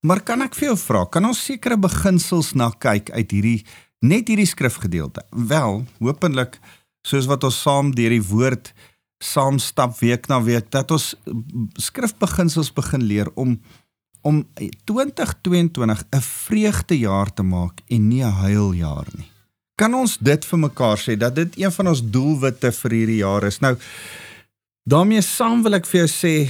Maar 0.00 0.22
kan 0.22 0.42
ek 0.42 0.54
vir 0.54 0.68
jou 0.68 0.78
vra, 0.78 1.04
kan 1.04 1.24
ons 1.24 1.44
sekere 1.44 1.78
beginsels 1.78 2.52
na 2.52 2.70
kyk 2.70 3.10
uit 3.10 3.30
hierdie 3.30 3.64
net 4.00 4.28
hierdie 4.28 4.46
skrifgedeelte? 4.46 5.24
Wel, 5.30 5.84
hopelik 5.98 6.60
soos 7.06 7.26
wat 7.30 7.44
ons 7.44 7.62
saam 7.62 7.94
deur 7.94 8.10
die 8.10 8.22
woord 8.22 8.72
saam 9.22 9.58
stap 9.58 9.96
week 10.02 10.28
na 10.28 10.42
week 10.44 10.68
dat 10.70 10.90
ons 10.92 11.14
skrifbeginsels 11.80 12.72
begin 12.76 13.06
leer 13.06 13.30
om 13.34 13.56
om 14.26 14.42
2022 14.84 16.02
'n 16.10 16.20
vreugdejaar 16.20 17.32
te 17.34 17.42
maak 17.42 17.80
en 17.86 18.08
nie 18.08 18.24
'n 18.24 18.32
huiljaar 18.32 19.06
nie. 19.16 19.30
Kan 19.74 19.94
ons 19.94 20.18
dit 20.18 20.44
vir 20.44 20.58
mekaar 20.58 20.98
sê 20.98 21.16
dat 21.16 21.34
dit 21.34 21.58
een 21.58 21.72
van 21.72 21.88
ons 21.88 22.02
doelwitte 22.10 22.72
vir 22.72 22.90
hierdie 22.90 23.22
jaar 23.22 23.44
is? 23.44 23.60
Nou 23.60 23.76
daarmee 24.82 25.20
saam 25.20 25.62
wil 25.62 25.74
ek 25.74 25.86
vir 25.86 26.06
jou 26.06 26.08
sê 26.08 26.48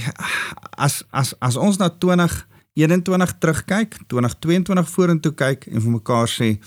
as 0.77 1.03
as 1.11 1.33
as 1.39 1.55
ons 1.55 1.77
na 1.77 1.89
2021 1.89 3.37
terugkyk, 3.39 3.97
2022 4.07 4.89
vorentoe 4.89 5.33
kyk 5.33 5.67
en 5.67 5.81
vir 5.81 5.91
mekaar 5.91 6.27
sê 6.27 6.57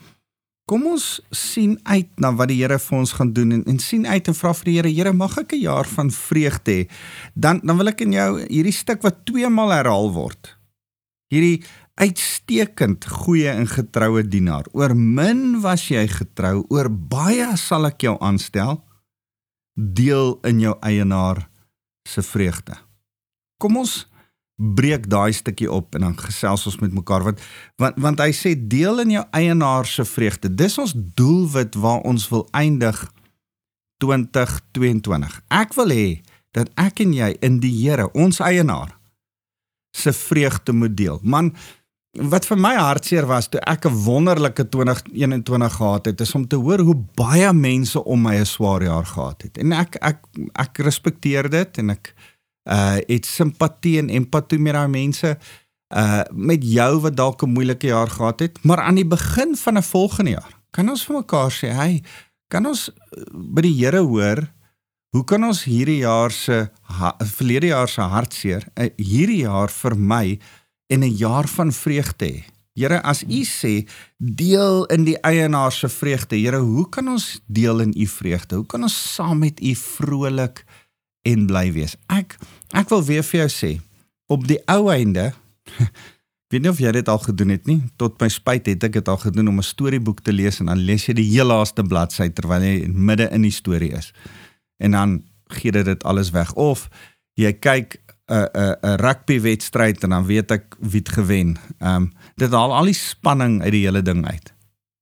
Kom 0.71 0.87
ons 0.87 1.07
sien 1.35 1.75
uit 1.91 2.11
na 2.23 2.31
wat 2.39 2.53
die 2.53 2.61
Here 2.61 2.79
vir 2.79 2.99
ons 3.01 3.17
gaan 3.19 3.33
doen 3.35 3.57
en, 3.57 3.65
en 3.67 3.79
sien 3.83 4.07
uit 4.07 4.29
en 4.31 4.37
vra 4.39 4.55
vir 4.55 4.71
die 4.71 4.77
Here, 4.79 4.95
Here, 4.95 5.13
mag 5.13 5.35
ek 5.43 5.59
'n 5.59 5.65
jaar 5.67 5.89
van 5.97 6.11
vreugde 6.11 6.71
hê? 6.71 6.89
Dan 7.35 7.59
dan 7.65 7.77
wil 7.77 7.91
ek 7.91 8.07
in 8.07 8.13
jou 8.13 8.31
hierdie 8.47 8.77
stuk 8.77 9.03
wat 9.03 9.27
twee 9.27 9.49
maal 9.51 9.75
herhaal 9.75 10.15
word 10.15 10.61
hierdie 11.31 11.63
uitstekend 12.01 13.05
goeie 13.23 13.51
en 13.53 13.69
getroue 13.69 14.25
dienaar. 14.27 14.67
Oor 14.73 14.95
min 14.97 15.61
was 15.65 15.87
jy 15.91 16.07
getrou, 16.11 16.65
oor 16.73 16.89
baie 16.91 17.53
sal 17.61 17.89
ek 17.91 18.07
jou 18.09 18.17
aanstel. 18.25 18.81
Deel 19.77 20.39
in 20.49 20.63
jou 20.65 20.75
eienaar 20.85 21.47
se 22.09 22.25
vreugde. 22.25 22.75
Kom 23.61 23.77
ons 23.81 24.07
breek 24.61 25.09
daai 25.09 25.33
stukkie 25.33 25.71
op 25.73 25.95
en 25.95 26.01
dan 26.01 26.19
gesels 26.19 26.67
ons 26.69 26.79
met 26.83 26.93
mekaar 26.93 27.25
want 27.25 27.41
want 27.81 27.97
want 27.97 28.21
hy 28.21 28.31
sê 28.37 28.53
deel 28.55 29.01
in 29.01 29.17
jou 29.17 29.25
eienaar 29.33 29.89
se 29.89 30.05
vreugde. 30.05 30.53
Dis 30.55 30.79
ons 30.79 30.93
doelwit 30.95 31.75
waar 31.81 32.05
ons 32.05 32.29
wil 32.29 32.47
eindig 32.53 33.01
2022. 34.05 35.41
Ek 35.49 35.75
wil 35.79 35.95
hê 35.95 36.09
dat 36.57 36.71
ek 36.81 37.05
en 37.05 37.13
jy 37.15 37.35
in 37.47 37.61
die 37.63 37.73
Here, 37.83 38.09
ons 38.13 38.41
eienaar, 38.43 38.97
se 39.97 40.13
vreugde 40.15 40.75
moet 40.75 40.97
deel. 40.99 41.21
Man, 41.23 41.53
wat 42.31 42.47
vir 42.49 42.59
my 42.59 42.73
hartseer 42.75 43.27
was 43.31 43.49
toe 43.49 43.61
ek 43.67 43.87
'n 43.87 44.03
wonderlike 44.05 44.69
2021 44.69 45.73
gehad 45.73 46.07
het, 46.07 46.21
is 46.21 46.35
om 46.35 46.47
te 46.47 46.57
hoor 46.57 46.81
hoe 46.81 46.97
baie 47.15 47.53
mense 47.53 48.05
om 48.05 48.23
my 48.23 48.37
'n 48.37 48.47
swaar 48.47 48.83
jaar 48.83 49.07
gehad 49.07 49.43
het. 49.43 49.59
En 49.59 49.73
ek 49.73 49.97
ek 50.01 50.19
ek 50.55 50.79
respekteer 50.79 51.51
dit 51.51 51.79
en 51.79 51.91
ek 51.91 52.15
uh 52.71 52.99
het 53.07 53.27
simpatie 53.27 53.99
en 53.99 54.09
empatie 54.09 54.59
met 54.59 54.73
daai 54.73 54.89
mense 54.89 55.37
uh 55.97 56.23
met 56.31 56.65
jou 56.65 57.01
wat 57.01 57.17
dalk 57.17 57.43
'n 57.43 57.53
moeilike 57.53 57.87
jaar 57.87 58.09
gehad 58.09 58.41
het, 58.41 58.59
maar 58.63 58.81
aan 58.81 58.95
die 58.95 59.07
begin 59.07 59.57
van 59.57 59.77
'n 59.77 59.83
volgende 59.83 60.31
jaar 60.31 60.55
kan 60.71 60.89
ons 60.89 61.05
vir 61.05 61.17
mekaar 61.17 61.51
sê, 61.51 61.69
"Hey, 61.75 62.03
kan 62.49 62.67
ons 62.67 62.89
uh, 62.89 63.25
by 63.33 63.63
die 63.63 63.75
Here 63.75 63.99
hoor 63.99 64.49
Hoe 65.11 65.25
kan 65.27 65.43
ons 65.43 65.65
hierdie 65.67 66.05
jaar 66.05 66.31
se 66.31 66.69
verlede 67.35 67.73
jaar 67.73 67.91
se 67.91 68.05
hartseer 68.13 68.67
eh, 68.79 68.93
hierdie 68.95 69.43
jaar 69.43 69.73
vir 69.75 69.97
my 69.99 70.39
en 70.87 71.03
'n 71.03 71.17
jaar 71.19 71.49
van 71.49 71.73
vreugde 71.73 72.27
hê? 72.27 72.45
Here, 72.79 73.03
as 73.03 73.25
U 73.25 73.43
sê 73.45 73.89
deel 74.19 74.87
in 74.87 75.05
die 75.05 75.19
eienaar 75.27 75.73
se 75.73 75.89
vreugde, 75.89 76.37
Here, 76.37 76.59
hoe 76.59 76.89
kan 76.89 77.09
ons 77.09 77.43
deel 77.47 77.81
in 77.81 77.95
U 77.97 78.07
vreugde? 78.07 78.57
Hoe 78.57 78.67
kan 78.67 78.83
ons 78.83 79.15
saam 79.15 79.39
met 79.39 79.61
U 79.61 79.75
vrolik 79.75 80.65
en 81.23 81.47
bly 81.47 81.73
wees? 81.73 81.97
Ek 82.07 82.39
ek 82.73 82.89
wil 82.89 83.05
weer 83.05 83.23
vir 83.23 83.41
jou 83.41 83.49
sê, 83.49 83.81
op 84.31 84.47
die 84.47 84.61
ou 84.71 84.91
einde 84.91 85.33
weet 86.51 86.65
nie 86.65 86.71
of 86.71 86.81
jy 86.83 86.91
dit 86.93 87.09
al 87.09 87.21
gedoen 87.23 87.53
het 87.55 87.67
nie. 87.71 87.79
Tot 87.97 88.19
my 88.21 88.29
spyt 88.29 88.67
het 88.67 88.85
ek 88.89 88.99
dit 88.99 89.09
al 89.09 89.21
gedoen 89.23 89.49
om 89.49 89.59
'n 89.63 89.67
storieboek 89.67 90.21
te 90.27 90.33
lees 90.33 90.61
en 90.61 90.67
dan 90.67 90.83
lees 90.83 91.07
jy 91.07 91.15
die 91.15 91.31
heel 91.31 91.47
laaste 91.47 91.83
bladsy 91.83 92.29
terwyl 92.29 92.63
jy 92.63 92.89
midde 92.91 93.31
in 93.31 93.43
die 93.43 93.55
storie 93.55 93.93
is 93.95 94.13
en 94.83 94.91
dan 94.91 95.23
gee 95.47 95.71
dit 95.73 95.85
dit 95.85 96.05
alles 96.05 96.31
weg 96.31 96.53
of 96.55 96.89
jy 97.39 97.53
kyk 97.53 98.01
'n 98.31 98.47
'n 98.55 98.75
'n 98.83 98.97
rugby 98.99 99.41
wedstryd 99.41 100.03
en 100.03 100.11
dan 100.11 100.27
weet 100.27 100.51
ek 100.51 100.77
wie 100.81 101.01
het 101.01 101.09
gewen. 101.09 101.59
Ehm 101.79 101.95
um, 101.95 102.13
dit 102.37 102.51
haal 102.51 102.75
al 102.75 102.85
die 102.85 102.95
spanning 102.95 103.63
uit 103.63 103.73
die 103.73 103.85
hele 103.87 104.03
ding 104.03 104.27
uit. 104.27 104.55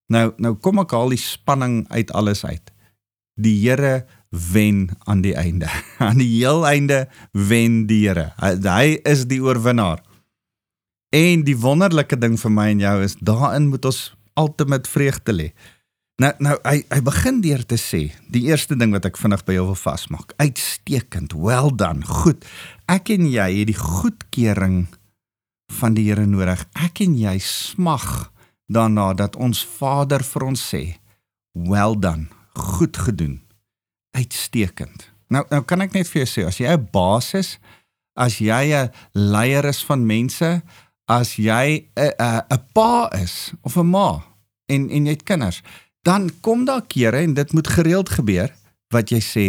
Nou 0.06 0.32
nou 0.36 0.54
kom 0.54 0.78
ek 0.78 0.92
al 0.92 1.08
die 1.08 1.20
spanning 1.20 1.88
uit 1.88 2.12
alles 2.12 2.44
uit. 2.44 2.72
Die 3.34 3.68
Here 3.68 4.06
wen 4.28 4.88
aan 5.04 5.20
die 5.24 5.34
einde. 5.36 5.68
aan 5.98 6.20
die 6.20 6.30
heel 6.38 6.66
einde 6.66 7.08
wen 7.32 7.86
die 7.86 8.06
Here. 8.08 8.32
Hy, 8.40 8.98
is 9.08 9.26
die 9.30 9.40
oorwinnaar. 9.42 10.02
En 11.14 11.44
die 11.46 11.56
wonderlike 11.56 12.18
ding 12.20 12.36
vir 12.40 12.52
my 12.52 12.68
en 12.74 12.84
jou 12.84 12.96
is 13.02 13.16
daarin 13.24 13.70
moet 13.72 13.88
ons 13.88 14.02
altyd 14.38 14.88
vreugde 14.88 15.32
lê. 15.32 15.50
Nou 16.18 16.32
nou 16.42 16.56
hy 16.64 16.82
hy 16.90 16.98
begin 17.06 17.36
deur 17.44 17.62
te 17.62 17.76
sê, 17.78 18.08
die 18.26 18.48
eerste 18.50 18.74
ding 18.74 18.90
wat 18.90 19.06
ek 19.06 19.20
vinnig 19.20 19.44
by 19.46 19.54
jou 19.54 19.68
wil 19.70 19.78
vasmaak. 19.78 20.34
Uitstekend. 20.42 21.32
Well 21.32 21.70
done. 21.70 22.02
Goed. 22.02 22.42
Ek 22.90 23.12
en 23.14 23.28
jy 23.30 23.46
het 23.60 23.70
die 23.70 23.78
goedkeuring 23.78 24.88
van 25.78 25.94
die 25.94 26.08
Here 26.08 26.26
nodig. 26.26 26.64
Ek 26.74 27.04
en 27.04 27.14
jy 27.14 27.36
smag 27.38 28.32
daarna 28.66 29.12
dat 29.14 29.38
ons 29.38 29.62
Vader 29.78 30.24
vir 30.26 30.44
ons 30.44 30.60
sê, 30.74 30.98
"Well 31.54 31.94
done. 31.94 32.26
Goed 32.54 32.96
gedoen. 32.96 33.40
Uitstekend." 34.18 35.08
Nou 35.30 35.44
nou 35.52 35.62
kan 35.68 35.84
ek 35.84 35.94
net 35.96 36.08
vir 36.10 36.24
jou 36.24 36.30
sê, 36.30 36.46
as 36.48 36.58
jy 36.58 36.66
'n 36.66 36.88
baas 36.92 37.34
is, 37.34 37.58
as 38.16 38.38
jy 38.42 38.74
'n 38.74 38.90
leier 39.12 39.64
is 39.64 39.84
van 39.84 40.06
mense, 40.06 40.62
as 41.06 41.36
jy 41.36 41.88
'n 41.96 42.12
'n 42.50 42.62
pa 42.72 43.08
is 43.22 43.52
of 43.62 43.76
'n 43.76 43.86
ma 43.86 44.24
en 44.66 44.90
en 44.90 45.04
jy 45.06 45.14
het 45.16 45.22
kinders, 45.22 45.62
dan 46.02 46.30
kom 46.40 46.64
daar 46.64 46.86
kere 46.86 47.18
en 47.22 47.34
dit 47.34 47.52
moet 47.52 47.68
gereeld 47.68 48.08
gebeur 48.08 48.52
wat 48.88 49.10
jy 49.10 49.20
sê 49.20 49.46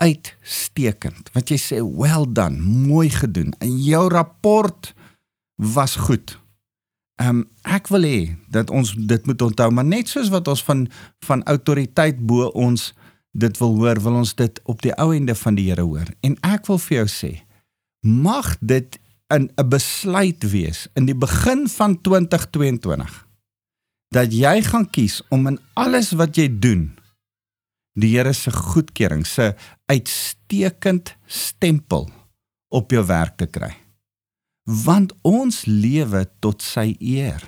uitstekend. 0.00 1.30
Wat 1.32 1.48
jy 1.52 1.58
sê, 1.60 1.80
well 1.82 2.26
done, 2.28 2.58
mooi 2.60 3.10
gedoen. 3.10 3.52
En 3.60 3.76
jou 3.82 4.08
rapport 4.08 4.94
was 5.56 5.96
goed. 5.96 6.38
Ehm 7.20 7.28
um, 7.28 7.48
ek 7.62 7.88
wil 7.92 8.02
hê 8.02 8.20
dat 8.50 8.70
ons 8.70 8.94
dit 8.96 9.26
moet 9.26 9.42
onthou, 9.42 9.68
maar 9.70 9.86
net 9.86 10.08
soos 10.08 10.32
wat 10.32 10.48
ons 10.48 10.64
van 10.64 10.88
van 11.26 11.44
autoriteit 11.46 12.18
bo 12.18 12.48
ons 12.58 12.92
dit 13.32 13.58
wil 13.58 13.76
hoor, 13.80 14.00
wil 14.04 14.20
ons 14.22 14.34
dit 14.36 14.60
op 14.68 14.82
die 14.84 14.92
ou 15.00 15.10
ende 15.14 15.34
van 15.34 15.56
die 15.56 15.70
Here 15.70 15.84
hoor. 15.86 16.08
En 16.20 16.36
ek 16.44 16.68
wil 16.68 16.78
vir 16.78 16.96
jou 17.02 17.08
sê, 17.08 17.32
mag 18.04 18.56
dit 18.60 18.98
in 19.32 19.50
'n 19.56 19.68
besluit 19.68 20.42
wees 20.50 20.88
in 20.94 21.06
die 21.06 21.16
begin 21.16 21.68
van 21.68 22.00
2022 22.00 23.26
dat 24.12 24.32
jy 24.32 24.62
gaan 24.62 24.90
kies 24.90 25.22
om 25.30 25.46
in 25.46 25.58
alles 25.72 26.12
wat 26.12 26.36
jy 26.36 26.48
doen 26.58 26.98
die 27.94 28.16
Here 28.16 28.32
se 28.32 28.50
goedkeuring, 28.50 29.26
se 29.26 29.54
uitstekend 29.86 31.16
stempel 31.26 32.10
op 32.68 32.90
jou 32.90 33.06
werk 33.06 33.36
te 33.36 33.46
kry 33.46 33.82
want 34.64 35.12
ons 35.26 35.64
lewe 35.66 36.22
tot 36.40 36.62
sy 36.62 36.92
eer. 37.00 37.42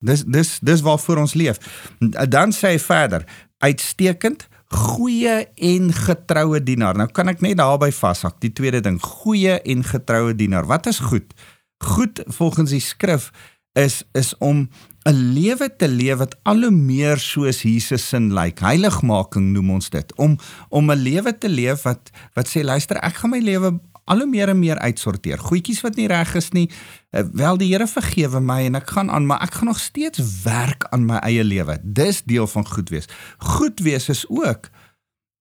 Dis 0.00 0.22
dis 0.24 0.58
dis 0.64 0.82
waarvoor 0.86 1.24
ons 1.24 1.34
leef. 1.34 1.58
Dan 2.00 2.54
sê 2.56 2.74
hy 2.74 2.78
verder, 2.78 3.26
uitstekend, 3.58 4.46
goeie 4.70 5.46
en 5.54 5.92
getroue 5.92 6.62
dienaar. 6.62 6.96
Nou 6.96 7.08
kan 7.10 7.28
ek 7.28 7.42
net 7.42 7.58
daarby 7.58 7.90
vashak. 7.94 8.38
Die 8.42 8.52
tweede 8.54 8.80
ding, 8.84 9.00
goeie 9.02 9.58
en 9.60 9.82
getroue 9.84 10.34
dienaar. 10.34 10.68
Wat 10.70 10.86
is 10.86 11.02
goed? 11.10 11.34
Goed 11.82 12.22
volgens 12.26 12.70
die 12.70 12.84
skrif 12.84 13.30
is 13.78 14.02
is 14.12 14.34
om 14.38 14.68
'n 15.08 15.32
lewe 15.34 15.76
te 15.76 15.88
leef 15.88 16.18
wat 16.18 16.36
al 16.42 16.62
hoe 16.62 16.70
meer 16.70 17.18
soos 17.18 17.62
Jesus 17.62 18.08
se 18.08 18.20
lyk. 18.20 18.60
Heiligmaking 18.60 19.52
noem 19.52 19.70
ons 19.70 19.90
dit. 19.90 20.14
Om 20.16 20.38
om 20.68 20.90
'n 20.90 21.02
lewe 21.02 21.38
te 21.38 21.48
leef 21.48 21.82
wat 21.82 22.10
wat 22.34 22.48
sê 22.48 22.62
luister, 22.62 22.96
ek 22.96 23.14
gaan 23.14 23.30
my 23.30 23.38
lewe 23.38 23.80
al 24.10 24.24
hoe 24.24 24.28
meer 24.30 24.50
en 24.50 24.58
meer 24.58 24.78
uitsorteer. 24.82 25.38
Goedjies 25.38 25.80
wat 25.86 25.96
nie 25.98 26.08
reg 26.10 26.34
is 26.38 26.50
nie. 26.56 26.66
Uh, 27.10 27.22
wel 27.32 27.60
die 27.60 27.70
Here 27.70 27.86
vergewe 27.86 28.42
my 28.42 28.64
en 28.66 28.78
ek 28.80 28.90
gaan 28.96 29.10
aan, 29.14 29.28
maar 29.30 29.42
ek 29.46 29.60
gaan 29.60 29.70
nog 29.70 29.80
steeds 29.80 30.22
werk 30.42 30.88
aan 30.90 31.06
my 31.06 31.22
eie 31.26 31.44
lewe. 31.46 31.78
Dis 31.82 32.22
deel 32.26 32.50
van 32.50 32.66
goed 32.66 32.90
wees. 32.90 33.10
Goed 33.54 33.82
wees 33.86 34.10
is 34.10 34.26
ook 34.28 34.70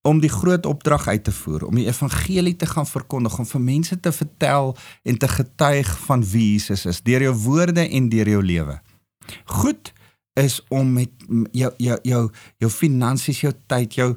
om 0.08 0.22
die 0.24 0.32
groot 0.32 0.66
opdrag 0.66 1.08
uit 1.08 1.24
te 1.24 1.32
voer, 1.32 1.66
om 1.68 1.76
die 1.76 1.88
evangelie 1.90 2.56
te 2.56 2.66
gaan 2.70 2.88
verkondig, 2.88 3.36
om 3.40 3.46
vir 3.46 3.62
mense 3.62 4.00
te 4.00 4.12
vertel 4.16 4.76
en 5.04 5.18
te 5.18 5.28
getuig 5.28 5.90
van 6.06 6.24
wie 6.32 6.54
Jesus 6.54 6.86
is 6.88 7.02
deur 7.04 7.26
jou 7.28 7.36
woorde 7.44 7.84
en 7.84 8.10
deur 8.10 8.30
jou 8.38 8.44
lewe. 8.44 8.80
Goed 9.60 9.92
is 10.40 10.62
om 10.72 10.94
met 10.94 11.12
jou 11.52 11.72
jou 11.78 11.98
jou 12.08 12.24
jou 12.64 12.72
finansies, 12.72 13.42
jou 13.44 13.54
tyd, 13.68 13.98
jou 14.00 14.14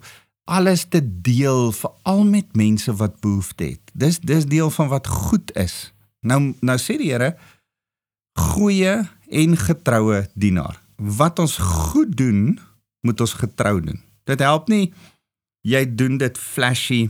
alles 0.52 0.84
te 0.92 1.00
deel 1.24 1.72
veral 1.72 2.24
met 2.28 2.56
mense 2.56 2.92
wat 3.00 3.20
behoefte 3.24 3.64
het. 3.64 3.92
Dis 3.96 4.20
dis 4.20 4.44
deel 4.44 4.70
van 4.70 4.90
wat 4.92 5.06
goed 5.08 5.52
is. 5.56 5.92
Nou 6.20 6.52
nou 6.60 6.76
sê 6.78 6.98
die 7.00 7.12
Here 7.12 7.32
goeie 8.38 9.00
en 9.32 9.56
getroue 9.56 10.26
dienaar. 10.34 10.76
Wat 10.96 11.40
ons 11.42 11.56
goed 11.56 12.12
doen, 12.16 12.58
moet 13.00 13.20
ons 13.20 13.34
getrou 13.40 13.80
doen. 13.80 14.00
Dit 14.28 14.44
help 14.44 14.68
nie 14.68 14.92
jy 15.62 15.86
doen 15.86 16.18
dit 16.18 16.38
flashy 16.38 17.06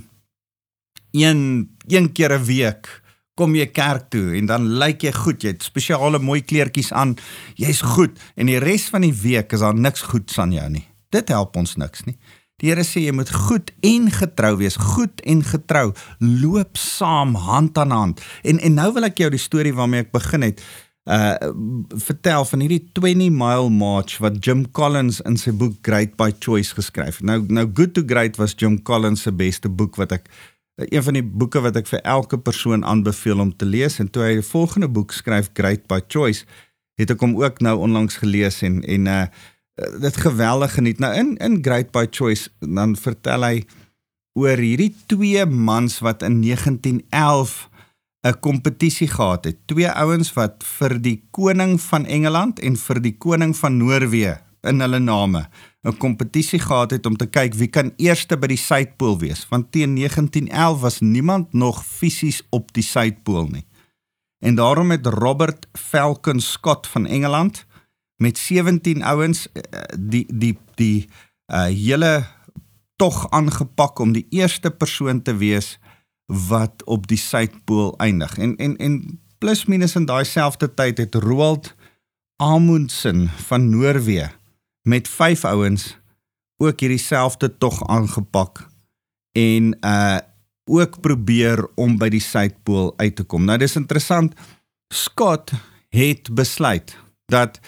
een 1.13 1.71
een 1.89 2.13
keer 2.13 2.39
'n 2.39 2.45
week 2.45 3.03
kom 3.35 3.55
jy 3.55 3.67
kerk 3.67 4.11
toe 4.11 4.37
en 4.37 4.47
dan 4.47 4.67
lyk 4.79 5.03
jy 5.03 5.13
goed, 5.13 5.43
jy 5.43 5.49
het 5.49 5.63
spesiale 5.63 6.19
mooi 6.19 6.43
kleertjies 6.45 6.93
aan, 6.93 7.17
jy's 7.57 7.81
goed 7.81 8.19
en 8.37 8.47
die 8.47 8.59
res 8.59 8.89
van 8.93 9.01
die 9.01 9.15
week 9.23 9.53
is 9.53 9.61
daar 9.61 9.75
niks 9.75 10.03
goeds 10.03 10.39
aan 10.39 10.53
jou 10.53 10.69
nie. 10.69 10.87
Dit 11.11 11.29
help 11.29 11.57
ons 11.57 11.77
niks 11.77 12.05
nie. 12.05 12.17
Die 12.63 12.71
Here 12.71 12.85
sê 12.87 13.03
jy 13.03 13.11
moet 13.11 13.31
goed 13.49 13.73
en 13.83 14.07
getrou 14.15 14.53
wees, 14.61 14.77
goed 14.79 15.19
en 15.27 15.43
getrou, 15.43 15.89
loop 16.23 16.79
saam 16.79 17.35
hand 17.35 17.79
aan 17.79 17.91
hand. 17.91 18.23
En 18.47 18.63
en 18.63 18.79
nou 18.79 18.93
wil 18.95 19.09
ek 19.09 19.19
jou 19.19 19.31
die 19.35 19.43
storie 19.43 19.75
waarmee 19.75 20.07
ek 20.07 20.15
begin 20.15 20.47
het 20.47 20.63
uh 21.11 21.35
vertel 21.99 22.45
van 22.47 22.61
hierdie 22.63 22.85
20 22.95 23.33
mile 23.35 23.71
march 23.75 24.21
wat 24.23 24.39
Jim 24.47 24.63
Collins 24.71 25.19
in 25.27 25.35
sy 25.35 25.51
boek 25.51 25.81
Great 25.83 26.15
by 26.15 26.31
Choice 26.39 26.77
geskryf 26.79 27.19
het. 27.19 27.27
Nou 27.27 27.41
nou 27.51 27.67
Good 27.67 27.97
to 27.99 28.07
Great 28.07 28.39
was 28.39 28.55
Jim 28.55 28.79
Collins 28.87 29.27
se 29.27 29.33
beste 29.35 29.67
boek 29.67 29.99
wat 29.99 30.15
ek 30.15 30.31
een 30.79 31.03
van 31.03 31.19
die 31.19 31.25
boeke 31.27 31.61
wat 31.65 31.75
ek 31.77 31.91
vir 31.91 32.05
elke 32.07 32.39
persoon 32.39 32.87
aanbeveel 32.87 33.43
om 33.43 33.51
te 33.51 33.67
lees 33.67 33.99
en 33.99 34.11
toe 34.15 34.23
hy 34.23 34.37
die 34.39 34.47
volgende 34.47 34.87
boek 34.87 35.11
skryf 35.13 35.51
Great 35.59 35.91
by 35.91 35.99
Choice 36.07 36.47
het 37.01 37.11
ek 37.11 37.27
hom 37.27 37.35
ook 37.43 37.59
nou 37.67 37.81
onlangs 37.83 38.23
gelees 38.23 38.63
en 38.63 38.85
en 38.87 39.11
uh 39.11 39.25
Eh, 39.25 39.52
dit 39.75 40.17
geweldig 40.17 40.75
geniet. 40.75 40.99
Nou 40.99 41.15
in 41.15 41.37
in 41.37 41.59
Great 41.63 41.91
by 41.91 42.07
Choice 42.11 42.51
dan 42.61 42.97
vertel 42.97 43.45
hy 43.45 43.65
oor 44.39 44.61
hierdie 44.61 44.93
twee 45.07 45.45
mans 45.47 45.99
wat 46.05 46.23
in 46.23 46.41
1911 46.41 47.69
'n 48.23 48.39
kompetisie 48.41 49.09
gehad 49.09 49.45
het. 49.45 49.57
Twee 49.67 49.91
ouens 49.91 50.33
wat 50.33 50.65
vir 50.79 51.01
die 51.03 51.25
koning 51.31 51.81
van 51.81 52.07
Engeland 52.07 52.61
en 52.61 52.77
vir 52.77 53.01
die 53.01 53.17
koning 53.19 53.57
van 53.57 53.77
Noorwe 53.77 54.39
in 54.63 54.81
hulle 54.81 54.99
name 54.99 55.49
'n 55.83 55.97
kompetisie 55.97 56.59
gehad 56.59 56.91
het 56.91 57.07
om 57.07 57.17
te 57.17 57.27
kyk 57.27 57.55
wie 57.55 57.67
kan 57.67 57.93
eerste 57.97 58.37
by 58.37 58.47
die 58.47 58.57
suidpool 58.57 59.19
wees. 59.19 59.49
Want 59.49 59.73
teen 59.73 59.95
1911 59.95 60.81
was 60.81 61.01
niemand 61.01 61.53
nog 61.53 61.85
fisies 61.87 62.43
op 62.51 62.73
die 62.73 62.83
suidpool 62.83 63.47
nie. 63.47 63.67
En 64.39 64.55
daarom 64.55 64.91
het 64.91 65.07
Robert 65.07 65.67
Falcon 65.73 66.41
Scott 66.41 66.87
van 66.87 67.07
Engeland 67.07 67.67
met 68.23 68.39
17 68.39 69.03
ouens 69.03 69.47
eh, 69.53 69.83
die 69.99 70.27
die 70.31 70.55
die 70.79 71.09
uh 71.53 71.67
hele 71.67 72.23
tog 72.97 73.27
aangepak 73.35 73.99
om 73.99 74.13
die 74.15 74.27
eerste 74.31 74.71
persoon 74.71 75.23
te 75.23 75.35
wees 75.37 75.79
wat 76.49 76.85
op 76.85 77.07
die 77.11 77.19
suidpool 77.19 77.97
eindig. 77.99 78.39
En 78.39 78.57
en 78.57 78.77
en 78.77 79.21
plus 79.39 79.65
minus 79.67 79.99
in 79.99 80.07
daai 80.07 80.25
selfde 80.25 80.71
tyd 80.75 81.03
het 81.03 81.15
Roald 81.15 81.75
Amundsen 82.39 83.29
van 83.49 83.69
Noorwe 83.71 84.31
met 84.89 85.09
vyf 85.09 85.45
ouens 85.45 85.97
ook 86.63 86.81
hierdie 86.81 87.03
selfde 87.03 87.51
tog 87.59 87.83
aangepak 87.89 88.69
en 89.39 89.75
uh 89.81 90.21
ook 90.71 91.01
probeer 91.03 91.59
om 91.75 91.97
by 91.99 92.07
die 92.09 92.23
suidpool 92.23 92.93
uit 92.97 93.17
te 93.19 93.25
kom. 93.27 93.43
Nou 93.45 93.57
dis 93.59 93.75
interessant. 93.77 94.37
Scott 94.95 95.51
het 95.91 96.31
besluit 96.39 96.95
dat 97.27 97.59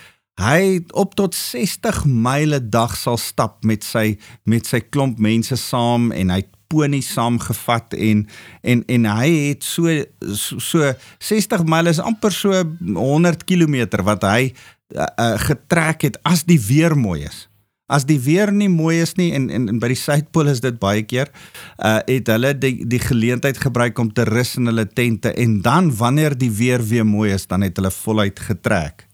hy 0.41 0.83
op 0.99 1.15
tot 1.15 1.35
60 1.35 2.05
myle 2.11 2.59
dag 2.59 2.97
sal 2.99 3.19
stap 3.21 3.63
met 3.63 3.85
sy 3.87 4.17
met 4.51 4.67
sy 4.67 4.81
klomp 4.83 5.21
mense 5.23 5.57
saam 5.61 6.11
en 6.13 6.33
hy 6.35 6.43
pony 6.73 7.01
saamgevat 7.05 7.95
en 7.95 8.27
en 8.67 8.83
en 8.91 9.09
hy 9.15 9.31
het 9.51 9.67
so 9.67 9.91
so, 10.35 10.59
so 10.59 10.93
60 11.23 11.67
myle 11.71 11.93
is 11.93 12.03
amper 12.03 12.35
so 12.35 12.65
100 12.83 13.47
km 13.47 14.03
wat 14.03 14.27
hy 14.27 14.51
uh, 14.51 15.07
uh, 15.07 15.35
getrek 15.47 16.09
het 16.09 16.21
as 16.27 16.45
die 16.49 16.61
weer 16.61 16.97
mooi 16.99 17.25
is. 17.29 17.47
As 17.87 18.07
die 18.09 18.19
weer 18.19 18.51
nie 18.51 18.71
mooi 18.73 19.03
is 19.05 19.15
nie 19.21 19.31
en 19.37 19.51
en, 19.53 19.69
en 19.69 19.79
by 19.79 19.93
die 19.93 20.01
suidpool 20.01 20.51
is 20.51 20.65
dit 20.65 20.79
baie 20.83 21.05
keer 21.07 21.31
uh 21.79 22.01
het 22.09 22.31
hulle 22.33 22.55
die 22.59 22.77
die 22.89 23.03
geleentheid 23.03 23.61
gebruik 23.61 23.99
om 24.03 24.11
te 24.13 24.27
rus 24.27 24.57
in 24.59 24.73
hulle 24.73 24.89
tente 24.89 25.35
en 25.37 25.61
dan 25.63 25.95
wanneer 25.95 26.35
die 26.39 26.51
weer 26.51 26.83
weer 26.83 27.07
mooi 27.07 27.31
is 27.35 27.47
dan 27.47 27.63
het 27.63 27.77
hulle 27.79 27.95
voluit 28.03 28.41
getrek. 28.41 29.07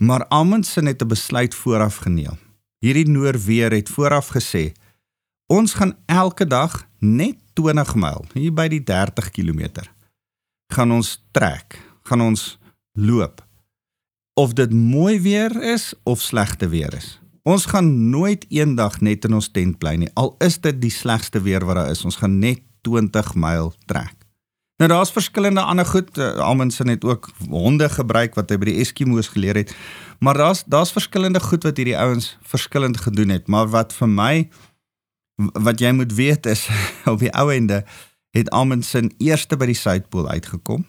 Maar 0.00 0.28
Amundsen 0.28 0.86
het 0.86 1.02
'n 1.02 1.06
besluit 1.06 1.54
vooraf 1.54 1.96
geneem. 1.96 2.38
Hierdie 2.78 3.08
Noorweer 3.08 3.72
het 3.72 3.88
vooraf 3.88 4.28
gesê: 4.28 4.72
"Ons 5.46 5.74
gaan 5.74 5.96
elke 6.06 6.46
dag 6.46 6.88
net 6.98 7.36
20 7.52 7.94
myl, 7.94 8.24
hier 8.32 8.52
by 8.52 8.68
die 8.68 8.82
30 8.82 9.30
km, 9.30 9.68
gaan 10.72 10.92
ons 10.92 11.24
trek, 11.30 11.80
gaan 12.02 12.20
ons 12.20 12.58
loop. 12.92 13.46
Of 14.34 14.52
dit 14.52 14.72
mooi 14.72 15.20
weer 15.20 15.62
is 15.62 15.94
of 16.02 16.20
slegte 16.20 16.68
weer 16.68 16.94
is. 16.94 17.20
Ons 17.42 17.66
gaan 17.66 18.10
nooit 18.10 18.46
eendag 18.48 19.00
net 19.00 19.24
in 19.24 19.34
ons 19.34 19.50
tent 19.50 19.78
bly 19.78 19.94
nie, 19.94 20.10
al 20.14 20.34
is 20.38 20.60
dit 20.60 20.80
die 20.80 20.90
slegste 20.90 21.40
weer 21.40 21.64
wat 21.64 21.74
daar 21.74 21.90
is. 21.90 22.04
Ons 22.04 22.16
gaan 22.16 22.38
net 22.38 22.60
20 22.80 23.34
myl 23.34 23.74
trek." 23.84 24.19
Nou 24.80 24.92
daar's 24.92 25.12
verskillende 25.12 25.60
ander 25.60 25.86
goed. 25.86 26.18
Uh, 26.18 26.36
Amundsen 26.40 26.88
het 26.88 27.04
ook 27.04 27.30
honde 27.48 27.88
gebruik 27.88 28.34
wat 28.34 28.48
hy 28.48 28.56
by 28.56 28.70
die 28.70 28.78
Eskimo's 28.80 29.28
geleer 29.28 29.58
het. 29.60 29.74
Maar 30.24 30.38
daar's 30.40 30.62
daar's 30.64 30.92
verskillende 30.92 31.40
goed 31.40 31.66
wat 31.68 31.76
hierdie 31.76 31.98
ouens 31.98 32.38
verskillend 32.40 32.96
gedoen 32.96 33.28
het, 33.28 33.44
maar 33.46 33.68
wat 33.68 33.92
vir 33.92 34.08
my 34.08 34.34
wat 35.36 35.80
jy 35.84 35.92
moet 35.92 36.14
weet 36.16 36.48
is 36.48 36.64
op 37.12 37.20
die 37.20 37.32
ou 37.36 37.52
ende 37.52 37.82
het 38.32 38.48
Amundsen 38.56 39.12
eerste 39.18 39.58
by 39.60 39.68
die 39.68 39.76
suidpool 39.76 40.28
uitgekom 40.28 40.86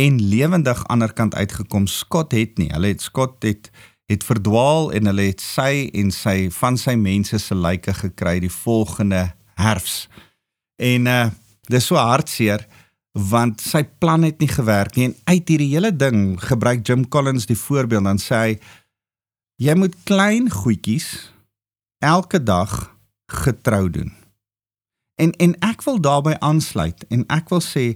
en 0.00 0.16
lewendig 0.28 0.80
aanderkant 0.88 1.34
uitgekom. 1.34 1.86
Scott 1.86 2.32
het 2.32 2.56
nie. 2.56 2.70
Hulle 2.72 2.94
het 2.94 3.04
Scott 3.04 3.44
het 3.44 3.70
het 4.08 4.24
verdwaal 4.24 4.92
en 4.96 5.12
hulle 5.12 5.28
het 5.34 5.44
sy 5.44 5.90
en 5.92 6.14
sy 6.14 6.48
van 6.62 6.80
sy 6.80 6.94
mense 6.96 7.42
se 7.44 7.54
lyke 7.54 7.92
gekry 7.92 8.38
die 8.40 8.52
volgende 8.62 9.26
herfs. 9.60 10.06
En 10.80 11.12
uh 11.12 11.26
dis 11.66 11.86
so 11.90 11.98
hartseer 11.98 12.62
want 13.16 13.62
sy 13.64 13.82
plan 14.00 14.26
het 14.26 14.42
nie 14.42 14.50
gewerk 14.50 14.96
nie 14.96 15.10
en 15.10 15.16
uit 15.24 15.48
hierdie 15.48 15.72
hele 15.72 15.92
ding 15.96 16.36
gebruik 16.42 16.84
Jim 16.84 17.08
Collins 17.08 17.48
die 17.48 17.58
voorbeeld 17.58 18.04
dan 18.04 18.20
sê 18.20 18.42
hy 18.42 18.52
jy 19.66 19.74
moet 19.80 19.96
klein 20.04 20.50
goedjies 20.52 21.08
elke 22.04 22.42
dag 22.42 22.76
getrou 23.32 23.88
doen 23.90 24.12
En 25.16 25.32
en 25.40 25.54
ek 25.64 25.82
wil 25.86 26.00
daarbey 26.00 26.36
aansluit 26.44 27.04
en 27.08 27.24
ek 27.32 27.48
wil 27.52 27.62
sê 27.64 27.86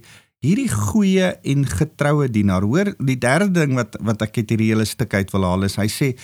hierdie 0.41 0.71
goeie 0.73 1.35
en 1.53 1.67
getroue 1.69 2.31
dienaar, 2.33 2.65
hoor, 2.65 2.95
die 2.97 3.19
derde 3.21 3.51
ding 3.61 3.77
wat 3.77 3.99
wat 4.01 4.25
ek 4.25 4.41
uit 4.41 4.55
hierdie 4.55 4.71
hele 4.73 4.87
stuk 4.89 5.13
uit 5.15 5.33
wil 5.35 5.45
haal 5.45 5.69
is 5.69 5.77
hy 5.81 5.89
sê 5.93 6.15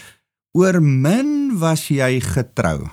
oor 0.57 0.81
min 0.81 1.59
was 1.61 1.85
jy 1.93 2.17
getrou. 2.25 2.89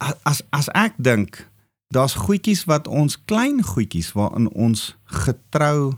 As 0.00 0.40
as 0.56 0.72
ek 0.72 0.96
dink 0.96 1.42
daar's 1.94 2.14
goedjies 2.14 2.64
wat 2.70 2.88
ons 2.88 3.18
klein 3.26 3.62
goedjies 3.66 4.12
waarin 4.14 4.48
ons 4.54 4.94
getrou 5.04 5.92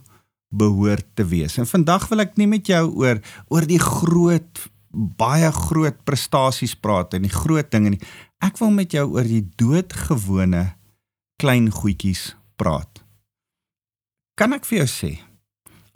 behoort 0.52 1.06
te 1.16 1.24
wees. 1.24 1.58
En 1.60 1.68
vandag 1.68 2.08
wil 2.08 2.24
ek 2.24 2.36
nie 2.40 2.48
met 2.48 2.68
jou 2.68 2.84
oor 3.04 3.20
oor 3.52 3.66
die 3.68 3.80
groot 3.80 4.66
baie 4.92 5.48
groot 5.56 5.96
prestasies 6.04 6.74
praat 6.76 7.16
en 7.16 7.24
die 7.24 7.32
groot 7.32 7.70
dinge 7.72 7.94
nie. 7.94 8.02
Ek 8.44 8.58
wil 8.60 8.72
met 8.74 8.92
jou 8.92 9.06
oor 9.14 9.28
die 9.28 9.44
doodgewone 9.60 10.66
klein 11.40 11.70
goedjies 11.72 12.32
praat. 12.60 13.00
Kan 14.36 14.56
ek 14.56 14.68
vir 14.68 14.82
jou 14.82 14.90
sê 14.90 15.12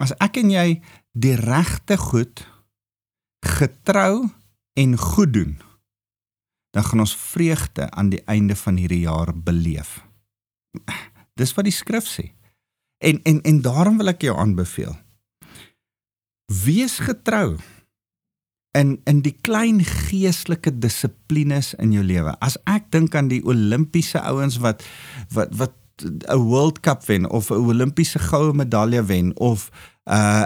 as 0.00 0.12
ek 0.20 0.42
en 0.42 0.52
jy 0.52 0.66
die 1.16 1.37
regte 1.40 1.96
goed 2.00 2.44
getrou 3.44 4.28
en 4.76 4.98
goed 5.00 5.32
doen 5.32 5.54
dan 6.76 6.84
gaan 6.84 7.00
ons 7.00 7.16
vreugde 7.16 7.90
aan 7.90 8.10
die 8.12 8.20
einde 8.28 8.56
van 8.56 8.76
hierdie 8.76 9.06
jaar 9.06 9.32
beleef. 9.32 10.02
Dis 11.40 11.54
wat 11.56 11.64
die 11.64 11.72
skrif 11.72 12.04
sê. 12.04 12.26
En 13.00 13.22
en 13.24 13.40
en 13.48 13.62
daarom 13.64 13.96
wil 13.96 14.12
ek 14.12 14.26
jou 14.28 14.36
aanbeveel. 14.36 14.92
Wees 16.52 16.98
getrou 17.00 17.56
in 18.76 18.98
in 19.08 19.22
die 19.24 19.32
klein 19.40 19.80
geestelike 19.84 20.74
dissiplines 20.78 21.72
in 21.80 21.96
jou 21.96 22.04
lewe. 22.04 22.36
As 22.44 22.58
ek 22.68 22.92
dink 22.92 23.16
aan 23.16 23.32
die 23.32 23.40
Olimpiese 23.44 24.20
ouens 24.20 24.60
wat 24.60 24.84
wat 25.32 25.56
wat 25.56 25.80
'n 26.04 26.37
World 26.37 26.80
Cup 26.80 27.04
wen 27.06 27.30
of 27.30 27.50
'n 27.50 27.54
Olimpiese 27.54 28.18
goue 28.18 28.52
medalje 28.52 29.04
wen 29.04 29.37
of 29.37 29.70
uh 30.04 30.44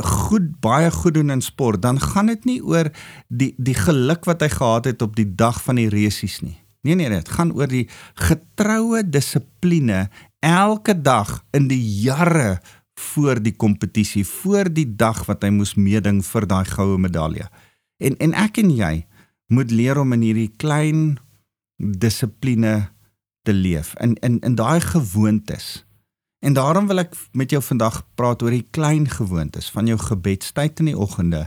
goed 0.00 0.60
baie 0.60 0.90
goed 0.90 1.14
doen 1.14 1.30
in 1.30 1.40
sport, 1.40 1.82
dan 1.82 2.00
gaan 2.00 2.26
dit 2.26 2.44
nie 2.44 2.64
oor 2.64 2.90
die 3.28 3.54
die 3.56 3.74
geluk 3.74 4.24
wat 4.24 4.40
hy 4.40 4.48
gehad 4.48 4.84
het 4.84 5.02
op 5.02 5.16
die 5.16 5.34
dag 5.34 5.62
van 5.62 5.76
die 5.76 5.88
resies 5.88 6.40
nie. 6.40 6.56
Nee 6.80 6.94
nee, 6.94 7.08
dit 7.08 7.28
gaan 7.28 7.52
oor 7.52 7.68
die 7.68 7.88
getroue 8.14 9.02
dissipline 9.10 10.08
elke 10.40 10.94
dag 11.00 11.44
in 11.50 11.68
die 11.68 11.82
jare 12.00 12.60
voor 12.96 13.42
die 13.42 13.56
kompetisie, 13.56 14.24
voor 14.26 14.72
die 14.72 14.96
dag 14.96 15.26
wat 15.26 15.42
hy 15.42 15.50
moes 15.52 15.74
meeding 15.74 16.22
vir 16.24 16.46
daai 16.46 16.64
goue 16.64 16.98
medalje. 16.98 17.50
En 18.00 18.16
en 18.16 18.32
ek 18.32 18.62
en 18.62 18.70
jy 18.70 18.94
moet 19.52 19.70
leer 19.70 19.98
om 20.00 20.12
in 20.16 20.24
hierdie 20.24 20.52
klein 20.56 21.18
dissipline 21.76 22.88
te 23.46 23.54
leef 23.54 23.94
in 24.02 24.16
in 24.26 24.40
in 24.46 24.54
daai 24.58 24.80
gewoontes. 24.80 25.84
En 26.44 26.52
daarom 26.52 26.86
wil 26.86 27.02
ek 27.02 27.14
met 27.32 27.50
jou 27.50 27.62
vandag 27.62 28.02
praat 28.14 28.42
oor 28.42 28.54
die 28.54 28.66
klein 28.70 29.08
gewoontes 29.10 29.70
van 29.74 29.88
jou 29.88 29.98
gebedstyd 29.98 30.82
in 30.84 30.92
die 30.92 30.98
oggende. 30.98 31.46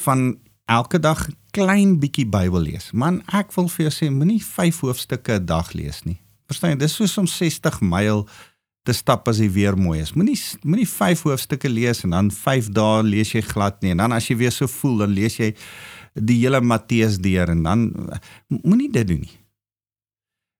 Van 0.00 0.38
elke 0.70 1.00
dag 1.00 1.26
klein 1.50 1.98
bietjie 2.00 2.26
Bybel 2.28 2.68
lees. 2.68 2.90
Man, 2.92 3.20
ek 3.26 3.52
wil 3.56 3.68
vir 3.68 3.88
jou 3.88 3.92
sê 3.92 4.08
moenie 4.12 4.40
5 4.44 4.80
hoofstukke 4.86 5.40
'n 5.40 5.46
dag 5.46 5.72
lees 5.72 6.02
nie. 6.04 6.20
Verstaan 6.46 6.70
jy? 6.70 6.78
Dis 6.84 6.94
soos 6.94 7.18
om 7.18 7.26
60 7.26 7.80
myl 7.80 8.28
te 8.82 8.92
stap 8.92 9.28
as 9.28 9.38
die 9.38 9.50
weer 9.50 9.76
mooi 9.78 10.00
is. 10.00 10.12
Moenie 10.12 10.38
moenie 10.62 10.88
5 10.88 11.22
hoofstukke 11.22 11.68
lees 11.68 12.02
en 12.04 12.10
dan 12.10 12.30
5 12.30 12.72
dae 12.74 13.02
lees 13.02 13.32
jy 13.32 13.40
glad 13.40 13.82
nie. 13.82 13.90
En 13.90 13.96
dan 13.96 14.12
as 14.12 14.28
jy 14.28 14.36
weer 14.36 14.52
so 14.52 14.66
voel, 14.66 14.96
dan 15.04 15.14
lees 15.14 15.36
jy 15.36 15.54
die 16.14 16.40
hele 16.42 16.60
Matteus 16.60 17.18
deur 17.18 17.48
en 17.48 17.62
dan 17.62 17.86
moenie 18.48 18.90
dit 18.92 19.08
doen 19.08 19.20
nie. 19.20 19.41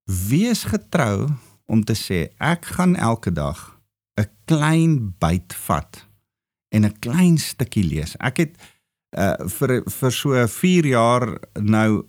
Wees 0.05 0.65
getrou 0.65 1.29
om 1.67 1.85
te 1.85 1.95
sê 1.95 2.33
ek 2.39 2.65
gaan 2.77 2.97
elke 2.97 3.33
dag 3.33 3.81
'n 4.21 4.29
klein 4.45 5.15
byt 5.19 5.55
vat 5.55 6.07
en 6.69 6.85
'n 6.85 6.99
klein 6.99 7.39
stukkie 7.39 7.85
lees. 7.85 8.17
Ek 8.17 8.37
het 8.37 8.57
uh, 9.17 9.37
vir 9.47 9.83
vir 9.87 10.13
so 10.13 10.47
4 10.47 10.87
jaar 10.87 11.39
nou 11.61 12.07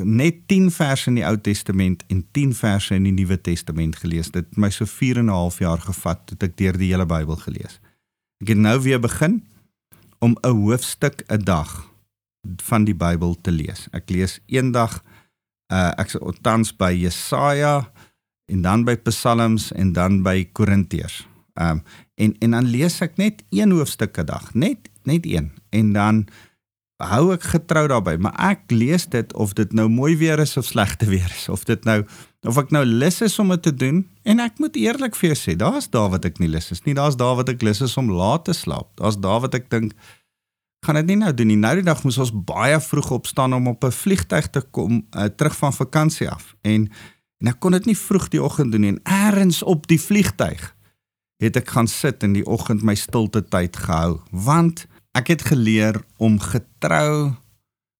net 0.00 0.48
10 0.48 0.70
verse 0.70 1.10
in 1.10 1.18
die 1.20 1.26
Ou 1.26 1.36
Testament 1.36 2.04
en 2.08 2.24
10 2.32 2.54
verse 2.54 2.94
in 2.94 3.04
die 3.04 3.12
Nuwe 3.12 3.40
Testament 3.40 3.96
gelees. 3.96 4.30
Dit 4.30 4.48
het 4.48 4.56
my 4.56 4.70
so 4.70 4.86
4 4.86 5.18
en 5.18 5.26
'n 5.26 5.28
half 5.28 5.58
jaar 5.58 5.80
gevat 5.80 6.26
tot 6.26 6.42
ek 6.42 6.56
deur 6.56 6.76
die 6.78 6.92
hele 6.92 7.06
Bybel 7.06 7.36
gelees. 7.36 7.80
Ek 8.40 8.48
het 8.48 8.58
nou 8.58 8.80
weer 8.80 9.00
begin 9.00 9.44
om 10.18 10.36
'n 10.42 10.48
hoofstuk 10.48 11.24
'n 11.28 11.44
dag 11.44 11.90
van 12.62 12.84
die 12.84 12.94
Bybel 12.94 13.36
te 13.40 13.50
lees. 13.50 13.88
Ek 13.92 14.10
lees 14.10 14.40
eendag 14.46 15.02
uh 15.72 15.90
ek 16.00 16.12
sou 16.12 16.32
tans 16.44 16.72
by 16.76 16.92
Jesaja 16.92 17.88
en 18.52 18.62
dan 18.62 18.84
by 18.84 18.98
Psalms 19.08 19.70
en 19.72 19.92
dan 19.96 20.20
by 20.26 20.44
Korintiërs. 20.52 21.22
Um 21.60 21.82
en 22.20 22.36
en 22.44 22.56
dan 22.58 22.68
lees 22.70 23.00
ek 23.04 23.16
net 23.16 23.44
een 23.50 23.72
hoofstuk 23.72 24.18
'n 24.18 24.26
dag, 24.28 24.54
net 24.54 24.90
net 25.04 25.26
een. 25.26 25.52
En 25.70 25.92
dan 25.92 26.26
hou 27.02 27.32
ek 27.34 27.42
getrou 27.42 27.88
daarbey, 27.90 28.16
maar 28.16 28.34
ek 28.38 28.70
lees 28.70 29.08
dit 29.10 29.32
of 29.34 29.54
dit 29.58 29.72
nou 29.72 29.88
mooi 29.88 30.16
weer 30.16 30.38
is 30.38 30.56
of 30.56 30.68
slegte 30.68 31.08
weer 31.10 31.30
is, 31.34 31.48
of 31.48 31.64
dit 31.64 31.84
nou 31.84 32.04
of 32.46 32.58
ek 32.58 32.70
nou 32.74 32.84
lus 32.84 33.20
is 33.22 33.38
om 33.38 33.48
dit 33.54 33.62
te 33.62 33.74
doen 33.74 34.02
en 34.22 34.42
ek 34.42 34.58
moet 34.58 34.76
eerlik 34.76 35.14
vir 35.18 35.32
jou 35.32 35.38
sê, 35.38 35.54
daar's 35.58 35.90
daar 35.90 36.10
wat 36.10 36.24
ek 36.24 36.38
nie 36.42 36.50
lus 36.50 36.70
is 36.74 36.82
nie. 36.86 36.94
Daar's 36.94 37.16
daar 37.16 37.36
wat 37.38 37.48
ek 37.48 37.62
lus 37.62 37.82
is 37.82 37.96
om 37.96 38.10
laat 38.10 38.44
te 38.44 38.54
slaap. 38.54 38.90
Daar's 38.98 39.18
daar 39.18 39.40
wat 39.40 39.54
ek 39.54 39.70
dink 39.70 39.94
gaan 40.82 40.98
dit 40.98 41.06
nie 41.06 41.16
nou 41.16 41.34
doen 41.34 41.46
nie. 41.46 41.56
Nou 41.56 41.74
die 41.78 41.86
dag 41.86 42.02
moes 42.02 42.18
ons 42.18 42.32
baie 42.34 42.80
vroeg 42.80 43.10
opstaan 43.10 43.54
om 43.54 43.66
op 43.70 43.84
'n 43.84 43.94
vliegtyg 43.94 44.50
te 44.50 44.60
kom 44.60 45.06
uh, 45.10 45.24
terug 45.24 45.56
van 45.56 45.72
vakansie 45.72 46.30
af. 46.30 46.54
En 46.60 46.90
en 47.42 47.48
ek 47.48 47.60
kon 47.60 47.72
dit 47.74 47.84
nie 47.84 47.98
vroeg 47.98 48.28
die 48.28 48.42
oggend 48.42 48.72
doen 48.72 48.80
nie. 48.80 48.90
En 48.90 49.00
eers 49.02 49.62
op 49.62 49.86
die 49.86 50.00
vliegtyg 50.00 50.74
het 51.42 51.56
ek 51.56 51.68
gaan 51.68 51.88
sit 51.90 52.22
in 52.22 52.32
die 52.32 52.46
oggend 52.46 52.82
my 52.82 52.94
stilte 52.94 53.42
tyd 53.42 53.76
gehou, 53.76 54.20
want 54.30 54.86
ek 55.18 55.26
het 55.26 55.42
geleer 55.42 55.98
om 56.16 56.38
getrou 56.38 57.34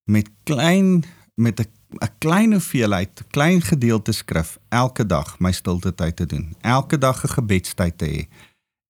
met 0.06 0.30
klein 0.44 1.04
met 1.34 1.60
'n 1.60 1.66
'n 2.00 2.14
klein 2.18 2.52
hoeveelheid, 2.52 3.24
klein 3.30 3.60
gedeelte 3.60 4.12
skrif 4.12 4.58
elke 4.68 5.06
dag 5.06 5.38
my 5.38 5.52
stilte 5.52 5.94
tyd 5.94 6.16
te 6.16 6.26
doen. 6.26 6.56
Elke 6.60 6.98
dag 6.98 7.24
'n 7.24 7.28
gebedstyd 7.28 7.98
te 7.98 8.06
hê 8.06 8.26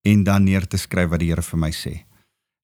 en 0.03 0.23
dan 0.23 0.45
neer 0.45 0.67
te 0.67 0.77
skryf 0.77 1.09
wat 1.09 1.19
die 1.19 1.29
Here 1.29 1.43
vir 1.43 1.59
my 1.59 1.71
sê. 1.71 2.12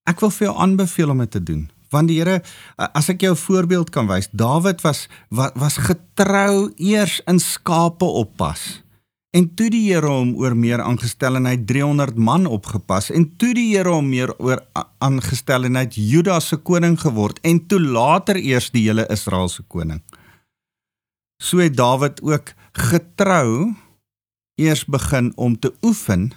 Ek 0.09 0.23
wil 0.23 0.31
vir 0.33 0.49
jou 0.49 0.55
aanbeveel 0.57 1.13
om 1.13 1.21
dit 1.21 1.31
te 1.31 1.43
doen. 1.43 1.67
Want 1.93 2.09
die 2.09 2.19
Here, 2.19 2.41
as 2.77 3.09
ek 3.09 3.21
jou 3.21 3.33
'n 3.33 3.45
voorbeeld 3.45 3.89
kan 3.89 4.07
wys, 4.07 4.29
Dawid 4.31 4.81
was 4.81 5.07
was 5.29 5.77
getrou 5.77 6.71
eers 6.77 7.21
in 7.25 7.39
skape 7.39 8.05
oppas. 8.05 8.83
En 9.31 9.45
toe 9.55 9.69
die 9.69 9.93
Here 9.93 10.07
hom 10.07 10.35
oor 10.35 10.55
meer 10.55 10.81
aangestel 10.81 11.35
en 11.35 11.45
hy 11.45 11.57
300 11.57 12.17
man 12.17 12.45
opgepas 12.45 13.11
en 13.11 13.27
toe 13.37 13.53
die 13.53 13.75
Here 13.75 13.89
hom 13.89 14.09
meer 14.09 14.33
oor 14.39 14.61
aangestel 14.97 15.65
en 15.65 15.75
hy 15.75 15.85
het 15.85 15.95
Juda 15.95 16.39
se 16.39 16.57
koning 16.57 16.97
geword 16.99 17.39
en 17.43 17.67
toe 17.67 17.79
later 17.79 18.35
eers 18.35 18.71
die 18.73 18.87
hele 18.87 19.05
Israel 19.09 19.49
se 19.49 19.63
koning. 19.67 20.01
So 21.41 21.61
het 21.61 21.77
Dawid 21.77 22.21
ook 22.21 22.53
getrou 22.73 23.75
eers 24.59 24.85
begin 24.85 25.31
om 25.37 25.59
te 25.59 25.73
oefen 25.85 26.31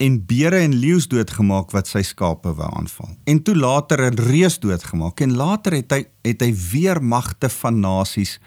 en 0.00 0.16
beere 0.26 0.62
en 0.64 0.74
leeu's 0.80 1.08
doodgemaak 1.12 1.74
wat 1.76 1.90
sy 1.90 2.00
skape 2.06 2.54
wou 2.56 2.68
aanval. 2.78 3.10
En 3.28 3.42
toe 3.44 3.54
later 3.56 4.00
'n 4.10 4.16
reus 4.16 4.58
doodgemaak 4.58 5.20
en 5.20 5.36
later 5.36 5.72
het 5.72 5.92
hy 5.92 6.04
het 6.22 6.40
hy 6.40 6.52
weer 6.72 7.02
magte 7.02 7.48
van 7.48 7.80
nasies 7.80 8.38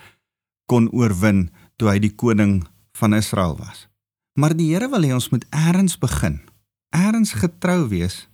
kon 0.65 0.89
oorwin 0.91 1.51
toe 1.77 1.89
hy 1.89 1.99
die 1.99 2.15
koning 2.15 2.63
van 2.97 3.13
Israel 3.13 3.57
was. 3.57 3.87
Maar 4.33 4.55
die 4.57 4.73
Here 4.73 4.89
wil 4.89 5.03
hê 5.03 5.13
ons 5.13 5.29
moet 5.29 5.45
eers 5.51 5.97
begin. 5.97 6.41
Eers 6.89 7.33
getrou 7.33 7.87
wees 7.87 8.27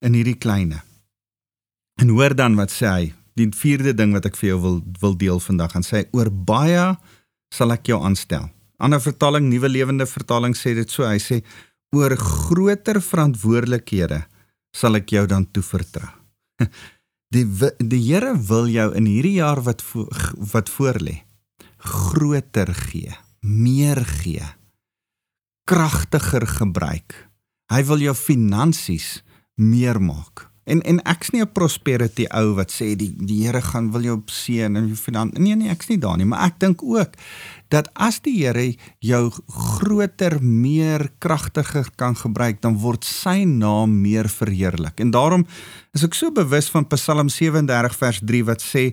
in 0.00 0.14
hierdie 0.14 0.38
kleine. 0.38 0.82
En 2.00 2.08
hoor 2.08 2.34
dan 2.34 2.54
wat 2.54 2.70
sê 2.70 2.86
hy? 2.86 3.12
Die 3.34 3.50
vierde 3.50 3.94
ding 3.94 4.12
wat 4.12 4.26
ek 4.26 4.36
vir 4.36 4.48
jou 4.48 4.60
wil 4.60 4.82
wil 5.00 5.16
deel 5.16 5.40
vandag 5.40 5.74
en 5.74 5.82
sê 5.82 6.04
oor 6.12 6.30
baie 6.30 6.96
sal 7.54 7.72
ek 7.72 7.86
jou 7.86 8.02
aanstel. 8.02 8.50
Ander 8.78 9.00
vertaling, 9.00 9.48
Nuwe 9.48 9.68
Lewende 9.68 10.06
Vertaling 10.06 10.54
sê 10.54 10.74
dit 10.74 10.90
so. 10.90 11.06
Hy 11.06 11.18
sê 11.18 11.42
oor 11.94 12.16
groter 12.18 13.00
verantwoordelikhede 13.02 14.24
sal 14.74 14.98
ek 14.98 15.14
jou 15.14 15.24
dan 15.30 15.46
toevertrou. 15.50 16.10
Die 17.34 17.46
die 17.82 18.02
Here 18.04 18.36
wil 18.46 18.68
jou 18.70 18.92
in 18.94 19.08
hierdie 19.10 19.40
jaar 19.40 19.58
wat 19.66 19.80
vo, 19.82 20.04
wat 20.52 20.68
voorlê 20.70 21.24
groter 21.84 22.70
gee 22.74 23.10
meer 23.44 24.00
gee. 24.04 24.44
Kragtiger 25.68 26.46
gebruik. 26.48 27.16
Hy 27.72 27.82
wil 27.88 28.04
jou 28.04 28.14
finansies 28.16 29.24
meer 29.60 30.00
maak. 30.00 30.48
En 30.64 30.80
en 30.80 31.00
ek's 31.04 31.30
nie 31.30 31.42
'n 31.42 31.52
prosperity 31.52 32.24
ou 32.30 32.54
wat 32.54 32.72
sê 32.72 32.96
die 32.96 33.12
die 33.12 33.44
Here 33.44 33.60
gaan 33.60 33.92
wil 33.92 34.02
jou 34.02 34.22
seën 34.26 34.76
en 34.76 34.86
jou 34.86 34.96
finansies. 34.96 35.38
Nee 35.38 35.54
nee, 35.54 35.68
ek's 35.68 35.88
nie 35.88 35.98
daar 35.98 36.16
nie, 36.16 36.24
maar 36.24 36.46
ek 36.46 36.58
dink 36.58 36.82
ook 36.82 37.12
dat 37.74 37.90
as 37.98 38.20
die 38.24 38.36
Here 38.44 38.68
jou 39.02 39.24
groter, 39.48 40.38
meer 40.42 41.08
kragtiger 41.22 41.88
kan 41.98 42.16
gebruik, 42.18 42.60
dan 42.62 42.78
word 42.82 43.06
sy 43.06 43.42
naam 43.48 43.98
meer 44.04 44.30
verheerlik. 44.30 45.00
En 45.02 45.10
daarom 45.14 45.46
is 45.96 46.06
ek 46.06 46.16
so 46.18 46.34
bewus 46.34 46.70
van 46.70 46.86
Psalm 46.92 47.32
37 47.32 48.00
vers 48.00 48.22
3 48.22 48.42
wat 48.50 48.64
sê 48.64 48.88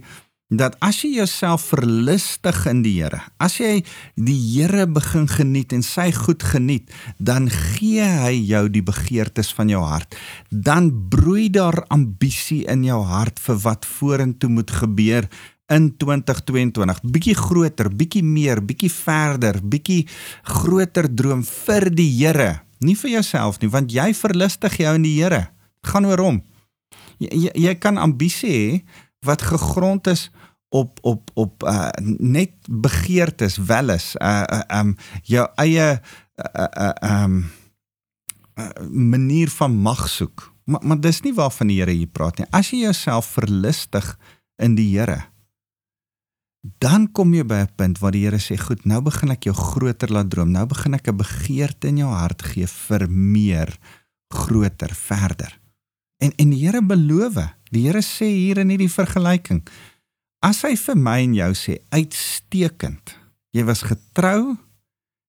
dat 0.51 0.75
as 0.83 0.99
jy 0.99 1.13
jouself 1.21 1.69
verlustig 1.71 2.57
in 2.67 2.81
die 2.83 2.97
Here, 2.99 3.21
as 3.39 3.55
jy 3.61 3.85
die 4.19 4.35
Here 4.35 4.83
begin 4.91 5.29
geniet 5.31 5.71
en 5.71 5.83
sy 5.85 6.09
goed 6.11 6.43
geniet, 6.43 6.91
dan 7.17 7.47
gee 7.49 8.03
hy 8.03 8.33
jou 8.35 8.65
die 8.73 8.83
begeertes 8.83 9.53
van 9.55 9.71
jou 9.71 9.79
hart. 9.87 10.17
Dan 10.51 10.91
broei 11.13 11.47
daar 11.53 11.85
ambisie 11.87 12.65
in 12.71 12.83
jou 12.83 12.99
hart 13.07 13.39
vir 13.39 13.63
wat 13.63 13.87
vorentoe 13.87 14.51
moet 14.51 14.75
gebeur 14.81 15.29
in 15.71 15.91
2022. 15.97 17.01
Bietjie 17.13 17.35
groter, 17.37 17.89
bietjie 17.95 18.23
meer, 18.25 18.61
bietjie 18.65 18.91
verder, 18.91 19.61
bietjie 19.63 20.03
groter 20.47 21.07
droom 21.07 21.43
vir 21.47 21.89
die 21.95 22.09
Here, 22.11 22.61
nie 22.83 22.97
vir 22.99 23.17
jouself 23.17 23.61
nie, 23.61 23.71
want 23.71 23.93
jy 23.93 24.11
verlustig 24.17 24.79
jou 24.81 24.93
in 24.97 25.07
die 25.07 25.15
Here. 25.19 25.47
Gaan 25.87 26.07
oor 26.09 26.21
hom. 26.21 26.41
Jy, 27.21 27.51
jy, 27.53 27.73
kan 27.77 28.01
ambisie 28.01 28.51
hê 28.51 28.67
wat 29.25 29.43
gegrond 29.45 30.09
is 30.09 30.29
op 30.73 30.97
op 31.05 31.29
op 31.37 31.63
uh, 31.67 31.91
net 32.17 32.55
begeertes 32.65 33.59
welis 33.67 34.15
uh 34.17 34.41
uh 34.47 34.79
um 34.79 34.95
jou 35.27 35.43
eie 35.61 35.89
uh 35.99 36.69
uh 36.87 36.93
um 37.05 37.35
uh, 38.57 38.69
manier 38.89 39.49
van 39.49 39.75
mag 39.75 40.07
soek. 40.09 40.47
Maar 40.65 40.81
maar 40.83 41.01
dis 41.01 41.21
nie 41.21 41.33
waarvan 41.33 41.67
die 41.67 41.81
Here 41.81 41.91
hier 41.91 42.09
praat 42.09 42.39
nie. 42.39 42.47
As 42.49 42.71
jy 42.71 42.85
jouself 42.85 43.29
verlustig 43.37 44.15
in 44.57 44.75
die 44.75 44.89
Here, 44.95 45.30
dan 46.61 47.11
kom 47.11 47.33
jy 47.33 47.43
by 47.43 47.65
'n 47.65 47.75
punt 47.75 47.99
waar 47.99 48.11
die 48.11 48.25
Here 48.25 48.37
sê, 48.37 48.57
"Goed, 48.57 48.85
nou 48.85 49.01
begin 49.01 49.31
ek 49.31 49.43
jou 49.43 49.53
groter 49.53 50.11
laat 50.11 50.29
droom. 50.29 50.51
Nou 50.51 50.65
begin 50.65 50.93
ek 50.93 51.07
'n 51.07 51.17
begeerte 51.17 51.87
in 51.87 51.97
jou 51.97 52.09
hart 52.09 52.41
gee 52.41 52.67
vir 52.67 53.09
meer, 53.09 53.77
groter, 54.29 54.95
verder." 54.95 55.59
En 56.19 56.31
en 56.37 56.49
die 56.49 56.65
Here 56.65 56.81
beloof, 56.81 57.53
die 57.71 57.87
Here 57.87 58.01
sê 58.01 58.25
hier 58.25 58.57
in 58.57 58.69
hierdie 58.69 58.91
vergelyking, 58.91 59.67
As 60.41 60.63
hy 60.65 60.73
vir 60.73 60.97
my 60.97 61.19
en 61.21 61.35
jou 61.37 61.51
sê 61.53 61.77
uitstekend. 61.93 63.13
Jy 63.53 63.63
was 63.67 63.83
getrou 63.85 64.57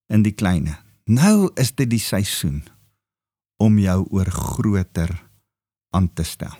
in 0.08 0.22
die 0.24 0.32
kleine. 0.32 0.78
Nou 1.04 1.50
is 1.60 1.74
dit 1.76 1.90
die 1.90 2.00
seisoen 2.00 2.62
om 3.60 3.76
jou 3.78 3.98
oor 4.08 4.30
groter 4.32 5.12
aan 5.92 6.08
te 6.16 6.24
stel. 6.24 6.54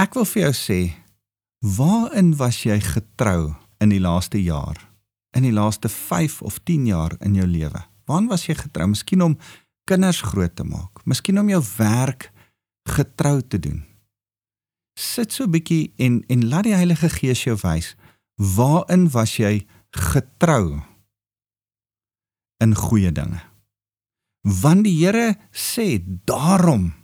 Ek 0.00 0.16
wil 0.16 0.24
vir 0.24 0.46
jou 0.46 0.52
sê, 0.56 0.78
waarin 1.62 2.34
was 2.36 2.64
jy 2.66 2.80
getrou 2.82 3.54
in 3.80 3.94
die 3.94 4.02
laaste 4.02 4.42
jaar? 4.42 4.76
In 5.32 5.46
die 5.46 5.54
laaste 5.54 5.88
5 5.88 6.42
of 6.42 6.58
10 6.66 6.86
jaar 6.86 7.14
in 7.20 7.34
jou 7.38 7.46
lewe? 7.46 7.86
Waarin 8.04 8.28
was 8.28 8.46
jy 8.46 8.58
getrou? 8.58 8.90
Miskien 8.92 9.22
om 9.22 9.38
kinders 9.88 10.20
groot 10.20 10.54
te 10.54 10.66
maak, 10.66 11.06
miskien 11.06 11.38
om 11.38 11.48
jou 11.48 11.62
werk 11.78 12.30
getrou 12.86 13.40
te 13.40 13.58
doen 13.58 13.82
sit 14.94 15.32
so 15.32 15.44
'n 15.44 15.50
bietjie 15.50 15.92
en 15.96 16.24
en 16.28 16.48
laat 16.48 16.64
die 16.64 16.74
Heilige 16.74 17.08
Gees 17.08 17.44
jou 17.44 17.56
wys 17.62 17.96
waarin 18.36 19.10
was 19.10 19.36
jy 19.36 19.66
getrou 19.90 20.82
in 22.58 22.74
goeie 22.74 23.12
dinge. 23.12 23.40
Want 24.42 24.84
die 24.84 25.04
Here 25.04 25.36
sê 25.50 26.02
daarom 26.24 26.94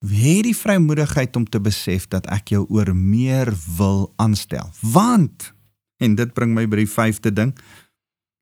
hê 0.00 0.40
die 0.44 0.56
vrymoedigheid 0.56 1.36
om 1.36 1.44
te 1.44 1.60
besef 1.60 2.08
dat 2.08 2.26
ek 2.32 2.54
jou 2.54 2.64
oor 2.72 2.94
meer 2.96 3.52
wil 3.76 4.08
aanstel. 4.16 4.70
Want 4.80 5.52
en 6.00 6.16
dit 6.16 6.32
bring 6.34 6.54
my 6.56 6.64
by 6.70 6.82
die 6.82 6.90
vyfde 6.90 7.32
ding 7.34 7.54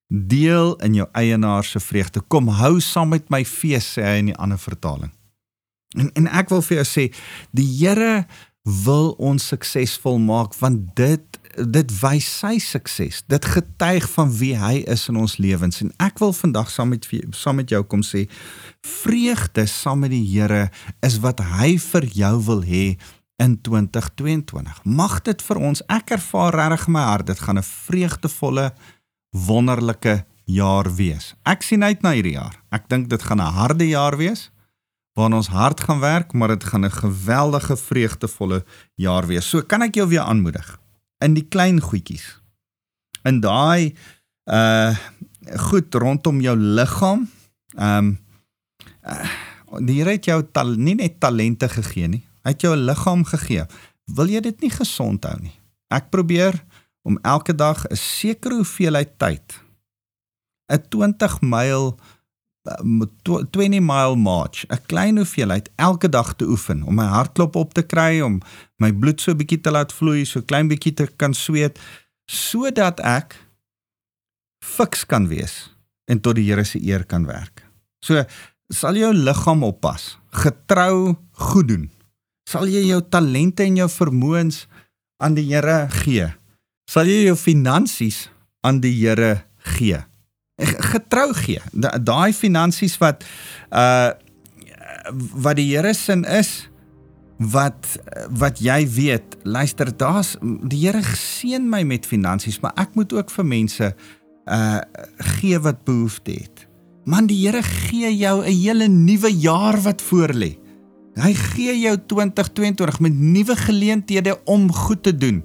deel 0.08 0.72
in 0.86 0.94
jou 0.96 1.08
eienaar 1.12 1.66
se 1.66 1.80
vreugde. 1.80 2.22
Kom 2.32 2.48
hou 2.48 2.78
saam 2.80 3.10
met 3.12 3.26
my 3.28 3.42
fees 3.44 3.90
sê 3.96 4.06
hy 4.06 4.20
in 4.22 4.30
die 4.30 4.38
ander 4.40 4.60
vertaling. 4.60 5.10
En 5.98 6.08
en 6.16 6.28
ek 6.30 6.52
wil 6.52 6.62
vir 6.64 6.80
jou 6.80 6.86
sê 6.88 7.04
die 7.56 7.66
Here 7.66 8.24
wil 8.84 9.14
ons 9.18 9.50
suksesvol 9.52 10.18
maak 10.20 10.56
want 10.60 10.94
dit 10.96 11.38
dit 11.66 11.92
wys 12.00 12.26
sy 12.40 12.58
sukses. 12.62 13.22
Dit 13.26 13.44
getuig 13.44 14.06
van 14.14 14.30
wie 14.38 14.54
hy 14.58 14.82
is 14.90 15.08
in 15.10 15.18
ons 15.20 15.38
lewens 15.42 15.82
en 15.82 15.92
ek 16.02 16.20
wil 16.22 16.32
vandag 16.36 16.70
saam 16.70 16.92
met 16.94 17.06
saam 17.36 17.58
met 17.60 17.70
jou 17.72 17.82
kom 17.82 18.02
sê 18.06 18.26
vreugde 18.86 19.66
saam 19.66 20.04
met 20.04 20.12
die 20.14 20.24
Here 20.28 20.68
is 21.06 21.18
wat 21.24 21.40
hy 21.58 21.76
vir 21.82 22.08
jou 22.14 22.34
wil 22.50 22.62
hê 22.66 22.84
in 23.42 23.56
2022. 23.62 24.82
Mag 24.84 25.20
dit 25.26 25.42
vir 25.42 25.62
ons 25.70 25.82
ek 25.88 26.14
ervaar 26.18 26.56
regtig 26.58 26.88
in 26.88 26.96
my 26.98 27.06
hart 27.06 27.26
dit 27.26 27.38
gaan 27.38 27.58
'n 27.58 27.66
vreugdevolle 27.66 28.72
wonderlike 29.32 30.24
jaar 30.44 30.88
wees. 30.96 31.34
Ek 31.44 31.62
sien 31.62 31.82
uit 31.82 32.02
na 32.02 32.12
hierdie 32.12 32.38
jaar. 32.38 32.56
Ek 32.72 32.88
dink 32.88 33.08
dit 33.08 33.22
gaan 33.22 33.40
'n 33.40 33.52
harde 33.52 33.88
jaar 33.88 34.16
wees 34.16 34.50
waarin 35.14 35.34
ons 35.34 35.48
hard 35.48 35.80
gaan 35.80 35.98
werk, 35.98 36.32
maar 36.32 36.48
dit 36.48 36.64
gaan 36.64 36.84
'n 36.84 36.90
geweldige 36.90 37.76
vreugdevolle 37.76 38.64
jaar 38.94 39.26
wees. 39.26 39.48
So 39.48 39.62
kan 39.62 39.82
ek 39.82 39.94
jou 39.94 40.08
weer 40.08 40.22
aanmoedig 40.22 40.78
in 41.24 41.34
die 41.34 41.46
klein 41.48 41.80
goedjies. 41.80 42.40
In 43.26 43.40
daai 43.40 43.94
uh 44.46 44.96
goed 45.48 45.94
rondom 45.94 46.40
jou 46.44 46.56
liggaam. 46.56 47.28
Ehm 47.76 47.98
um, 47.98 48.18
uh, 49.02 49.30
die 49.84 49.98
Here 50.00 50.16
het 50.16 50.24
jou 50.24 50.42
tal, 50.52 50.74
nie 50.76 50.94
net 50.96 51.20
talente 51.20 51.68
gegee 51.68 52.08
nie. 52.08 52.24
Hy 52.44 52.52
het 52.52 52.62
jou 52.62 52.74
'n 52.76 52.84
liggaam 52.84 53.24
gegee. 53.24 53.64
Wil 54.04 54.28
jy 54.28 54.40
dit 54.40 54.60
nie 54.60 54.70
gesond 54.70 55.24
hou 55.24 55.36
nie? 55.40 55.52
Ek 55.88 56.10
probeer 56.10 56.64
om 57.02 57.18
elke 57.22 57.54
dag 57.54 57.84
'n 57.86 57.96
sekere 57.96 58.54
hoeveelheid 58.54 59.18
tyd 59.18 59.60
'n 60.68 60.82
20 60.88 61.40
myl 61.40 61.98
20 63.22 63.80
mile 63.80 64.16
march, 64.16 64.64
'n 64.68 64.80
klein 64.86 65.16
hoeveelheid 65.16 65.70
elke 65.76 66.08
dag 66.08 66.34
te 66.36 66.44
oefen 66.44 66.82
om 66.82 66.94
my 66.94 67.04
hartklop 67.04 67.56
op 67.56 67.74
te 67.74 67.82
kry, 67.82 68.20
om 68.20 68.40
my 68.76 68.92
bloed 68.92 69.20
so 69.20 69.34
bietjie 69.34 69.60
te 69.60 69.70
laat 69.70 69.92
vloei, 69.92 70.24
so 70.24 70.42
klein 70.42 70.68
bietjie 70.68 70.94
te 70.94 71.06
kan 71.16 71.34
sweet 71.34 71.78
sodat 72.28 73.00
ek 73.00 73.36
fiks 74.64 75.06
kan 75.06 75.28
wees 75.28 75.70
en 76.08 76.20
tot 76.20 76.36
die 76.36 76.44
Here 76.48 76.64
se 76.64 76.80
eer 76.80 77.04
kan 77.04 77.26
werk. 77.26 77.64
So 78.04 78.24
sal 78.72 78.96
jou 78.96 79.12
liggaam 79.12 79.64
oppas, 79.64 80.18
getrou 80.30 81.16
goed 81.32 81.68
doen. 81.68 81.88
Sal 82.48 82.68
jy 82.68 82.86
jou 82.88 83.00
talente 83.12 83.64
en 83.64 83.76
jou 83.76 83.88
vermoëns 83.88 84.66
aan 85.20 85.34
die 85.36 85.48
Here 85.50 85.88
gee? 86.02 86.28
Sal 86.88 87.08
jy 87.08 87.26
jou 87.28 87.36
finansies 87.36 88.28
aan 88.64 88.80
die 88.80 88.94
Here 88.96 89.44
gee? 89.76 90.07
Getrou 90.92 91.32
gee. 91.34 91.60
Daai 92.02 92.32
finansies 92.32 92.98
wat 92.98 93.24
uh 93.70 94.10
wat 95.40 95.56
die 95.56 95.70
Here 95.70 95.94
se 95.94 96.12
is 96.28 96.68
wat 97.38 97.96
wat 98.28 98.58
jy 98.60 98.82
weet, 98.90 99.36
luister, 99.42 99.88
daar's 99.96 100.34
die 100.42 100.82
Here 100.82 101.02
seën 101.02 101.68
my 101.70 101.82
met 101.86 102.06
finansies, 102.06 102.58
maar 102.60 102.74
ek 102.76 102.96
moet 102.98 103.12
ook 103.14 103.30
vir 103.30 103.46
mense 103.46 103.92
uh 104.48 104.80
gee 105.38 105.58
wat 105.58 105.84
behoefte 105.84 106.34
het. 106.40 106.66
Man, 107.08 107.28
die 107.30 107.38
Here 107.46 107.62
gee 107.62 108.10
jou 108.16 108.42
'n 108.42 108.52
hele 108.52 108.88
nuwe 108.88 109.30
jaar 109.32 109.80
wat 109.80 110.02
voorlê. 110.02 110.58
Hy 111.18 111.34
gee 111.34 111.78
jou 111.80 111.96
2022 112.06 113.00
met 113.00 113.14
nuwe 113.14 113.56
geleenthede 113.56 114.38
om 114.44 114.72
goed 114.72 115.02
te 115.02 115.16
doen. 115.16 115.42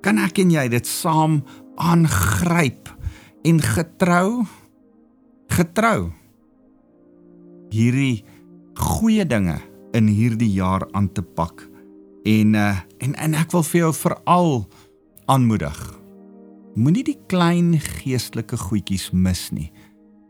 Kan 0.00 0.18
ek 0.18 0.38
en 0.38 0.50
jy 0.50 0.68
dit 0.68 0.86
saam 0.86 1.44
aangryp? 1.76 2.97
En 3.48 3.60
getrou 3.64 4.44
getrou. 5.58 6.10
Hierdie 7.72 8.24
goeie 8.78 9.24
dinge 9.26 9.58
in 9.96 10.08
hierdie 10.12 10.50
jaar 10.52 10.84
aan 10.92 11.08
te 11.12 11.22
pak. 11.22 11.64
En 12.28 12.54
uh, 12.54 12.76
en 13.02 13.14
en 13.16 13.36
ek 13.38 13.54
wil 13.56 13.64
vir 13.70 13.80
jou 13.80 13.92
veral 13.96 14.52
aanmoedig. 15.32 15.78
Moenie 16.78 17.04
die 17.06 17.18
klein 17.30 17.74
geestelike 17.82 18.58
goedjies 18.68 19.10
mis 19.12 19.48
nie 19.52 19.70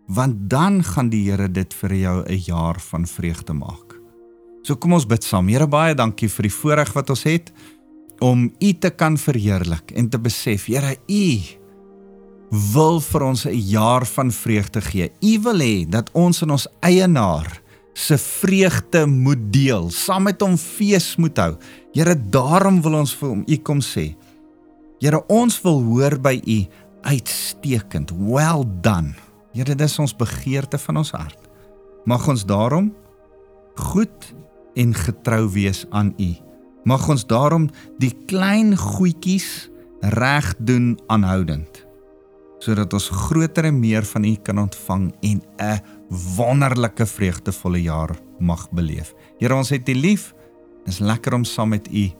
want 0.08 0.48
dan 0.48 0.80
gaan 0.80 1.10
die 1.12 1.26
Here 1.26 1.50
dit 1.52 1.74
vir 1.82 1.92
jou 1.94 2.24
'n 2.24 2.40
jaar 2.46 2.80
van 2.80 3.04
vreugde 3.06 3.52
maak. 3.52 4.00
So 4.62 4.76
kom 4.76 4.92
ons 4.92 5.06
bid 5.06 5.22
saam. 5.22 5.48
Here 5.48 5.66
baie 5.66 5.94
dankie 5.94 6.28
vir 6.28 6.42
die 6.42 6.52
voorreg 6.52 6.92
wat 6.94 7.10
ons 7.10 7.22
het 7.22 7.52
om 8.18 8.50
u 8.58 8.72
te 8.72 8.90
kan 8.90 9.18
verheerlik 9.18 9.90
en 9.90 10.08
te 10.08 10.18
besef 10.18 10.66
Here 10.66 10.96
u 11.06 11.57
wil 12.50 13.00
vir 13.00 13.22
ons 13.22 13.44
'n 13.46 13.54
jaar 13.54 14.06
van 14.06 14.30
vreugde 14.32 14.80
gee. 14.80 15.12
U 15.20 15.40
wil 15.42 15.58
hê 15.58 15.88
dat 15.88 16.10
ons 16.12 16.42
in 16.42 16.50
ons 16.50 16.66
eienaar 16.80 17.60
se 17.92 18.18
vreugde 18.18 19.06
moet 19.06 19.52
deel, 19.52 19.90
saam 19.90 20.22
met 20.22 20.40
hom 20.40 20.56
fees 20.56 21.16
moet 21.16 21.36
hou. 21.36 21.56
Here, 21.92 22.14
daarom 22.14 22.82
wil 22.82 22.94
ons 22.94 23.14
vir 23.14 23.28
hom 23.28 23.44
u 23.46 23.56
kom 23.56 23.80
sê. 23.80 24.16
Here, 25.00 25.22
ons 25.28 25.62
wil 25.62 25.82
hoor 25.82 26.18
by 26.18 26.40
u 26.46 26.66
uitstekend. 27.02 28.10
Well 28.10 28.64
done. 28.80 29.14
Here, 29.52 29.74
dis 29.74 29.98
ons 29.98 30.16
begeerte 30.16 30.78
van 30.78 30.96
ons 30.96 31.10
hart. 31.10 31.38
Mag 32.04 32.28
ons 32.28 32.44
daarom 32.44 32.94
goed 33.74 34.34
en 34.76 34.94
getrou 34.94 35.48
wees 35.50 35.86
aan 35.90 36.14
u. 36.18 36.34
Mag 36.84 37.08
ons 37.08 37.26
daarom 37.26 37.68
die 37.98 38.14
klein 38.26 38.76
goedjies 38.76 39.68
reg 40.00 40.54
doen 40.58 40.98
aanhoudend 41.06 41.87
sodat 42.62 42.94
ons 42.96 43.08
groter 43.26 43.68
en 43.68 43.78
meer 43.78 44.06
van 44.06 44.26
U 44.26 44.34
kan 44.42 44.58
ontvang 44.58 45.12
en 45.22 45.42
'n 45.58 45.80
wonderlike 46.36 47.06
vreugdevolle 47.06 47.82
jaar 47.82 48.16
mag 48.38 48.68
beleef. 48.70 49.14
Here 49.38 49.54
ons 49.54 49.70
het 49.70 49.88
U 49.88 49.94
lief. 49.94 50.34
Dit 50.84 50.94
is 50.94 50.98
lekker 50.98 51.34
om 51.34 51.44
saam 51.44 51.68
met 51.68 51.88
U 51.92 52.10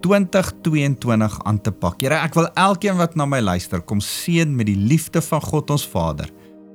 2022 0.00 1.44
aan 1.44 1.60
te 1.60 1.72
pak. 1.72 2.00
Here, 2.00 2.14
ek 2.14 2.34
wil 2.34 2.48
elkeen 2.54 2.96
wat 2.96 3.14
na 3.14 3.26
my 3.26 3.40
luister, 3.40 3.80
kom 3.80 4.00
seën 4.00 4.56
met 4.56 4.66
die 4.66 4.76
liefde 4.76 5.22
van 5.22 5.40
God 5.40 5.70
ons 5.70 5.86
Vader. 5.86 6.30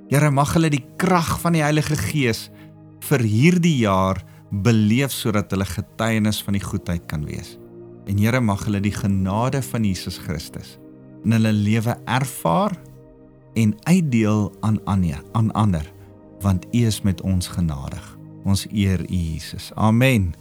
Here, 0.09 0.31
mag 0.31 0.53
hulle 0.53 0.69
die 0.69 0.85
krag 0.97 1.39
van 1.39 1.53
die 1.53 1.63
Heilige 1.63 1.95
Gees 1.95 2.49
vir 2.99 3.19
hierdie 3.19 3.77
jaar 3.83 4.23
beleef 4.51 5.11
sodat 5.11 5.51
hulle 5.51 5.65
getuienis 5.65 6.41
van 6.43 6.53
die 6.53 6.63
goedheid 6.63 7.05
kan 7.07 7.25
wees. 7.25 7.57
En 8.07 8.17
Here, 8.17 8.39
mag 8.39 8.63
hulle 8.63 8.79
die 8.79 8.95
genade 8.95 9.61
van 9.61 9.83
Jesus 9.83 10.17
Christus 10.17 10.77
in 11.27 11.33
hulle 11.35 11.51
lewe 11.51 11.97
ervaar 12.07 12.71
en 13.59 13.75
uitdeel 13.83 14.53
aan 14.63 14.77
ander, 14.87 15.19
aan 15.35 15.51
ander, 15.51 15.83
want 16.39 16.65
U 16.71 16.85
is 16.87 17.01
met 17.01 17.21
ons 17.21 17.47
genadig. 17.51 18.05
Ons 18.47 18.63
eer 18.71 19.01
U 19.01 19.15
Jesus. 19.15 19.73
Amen. 19.75 20.31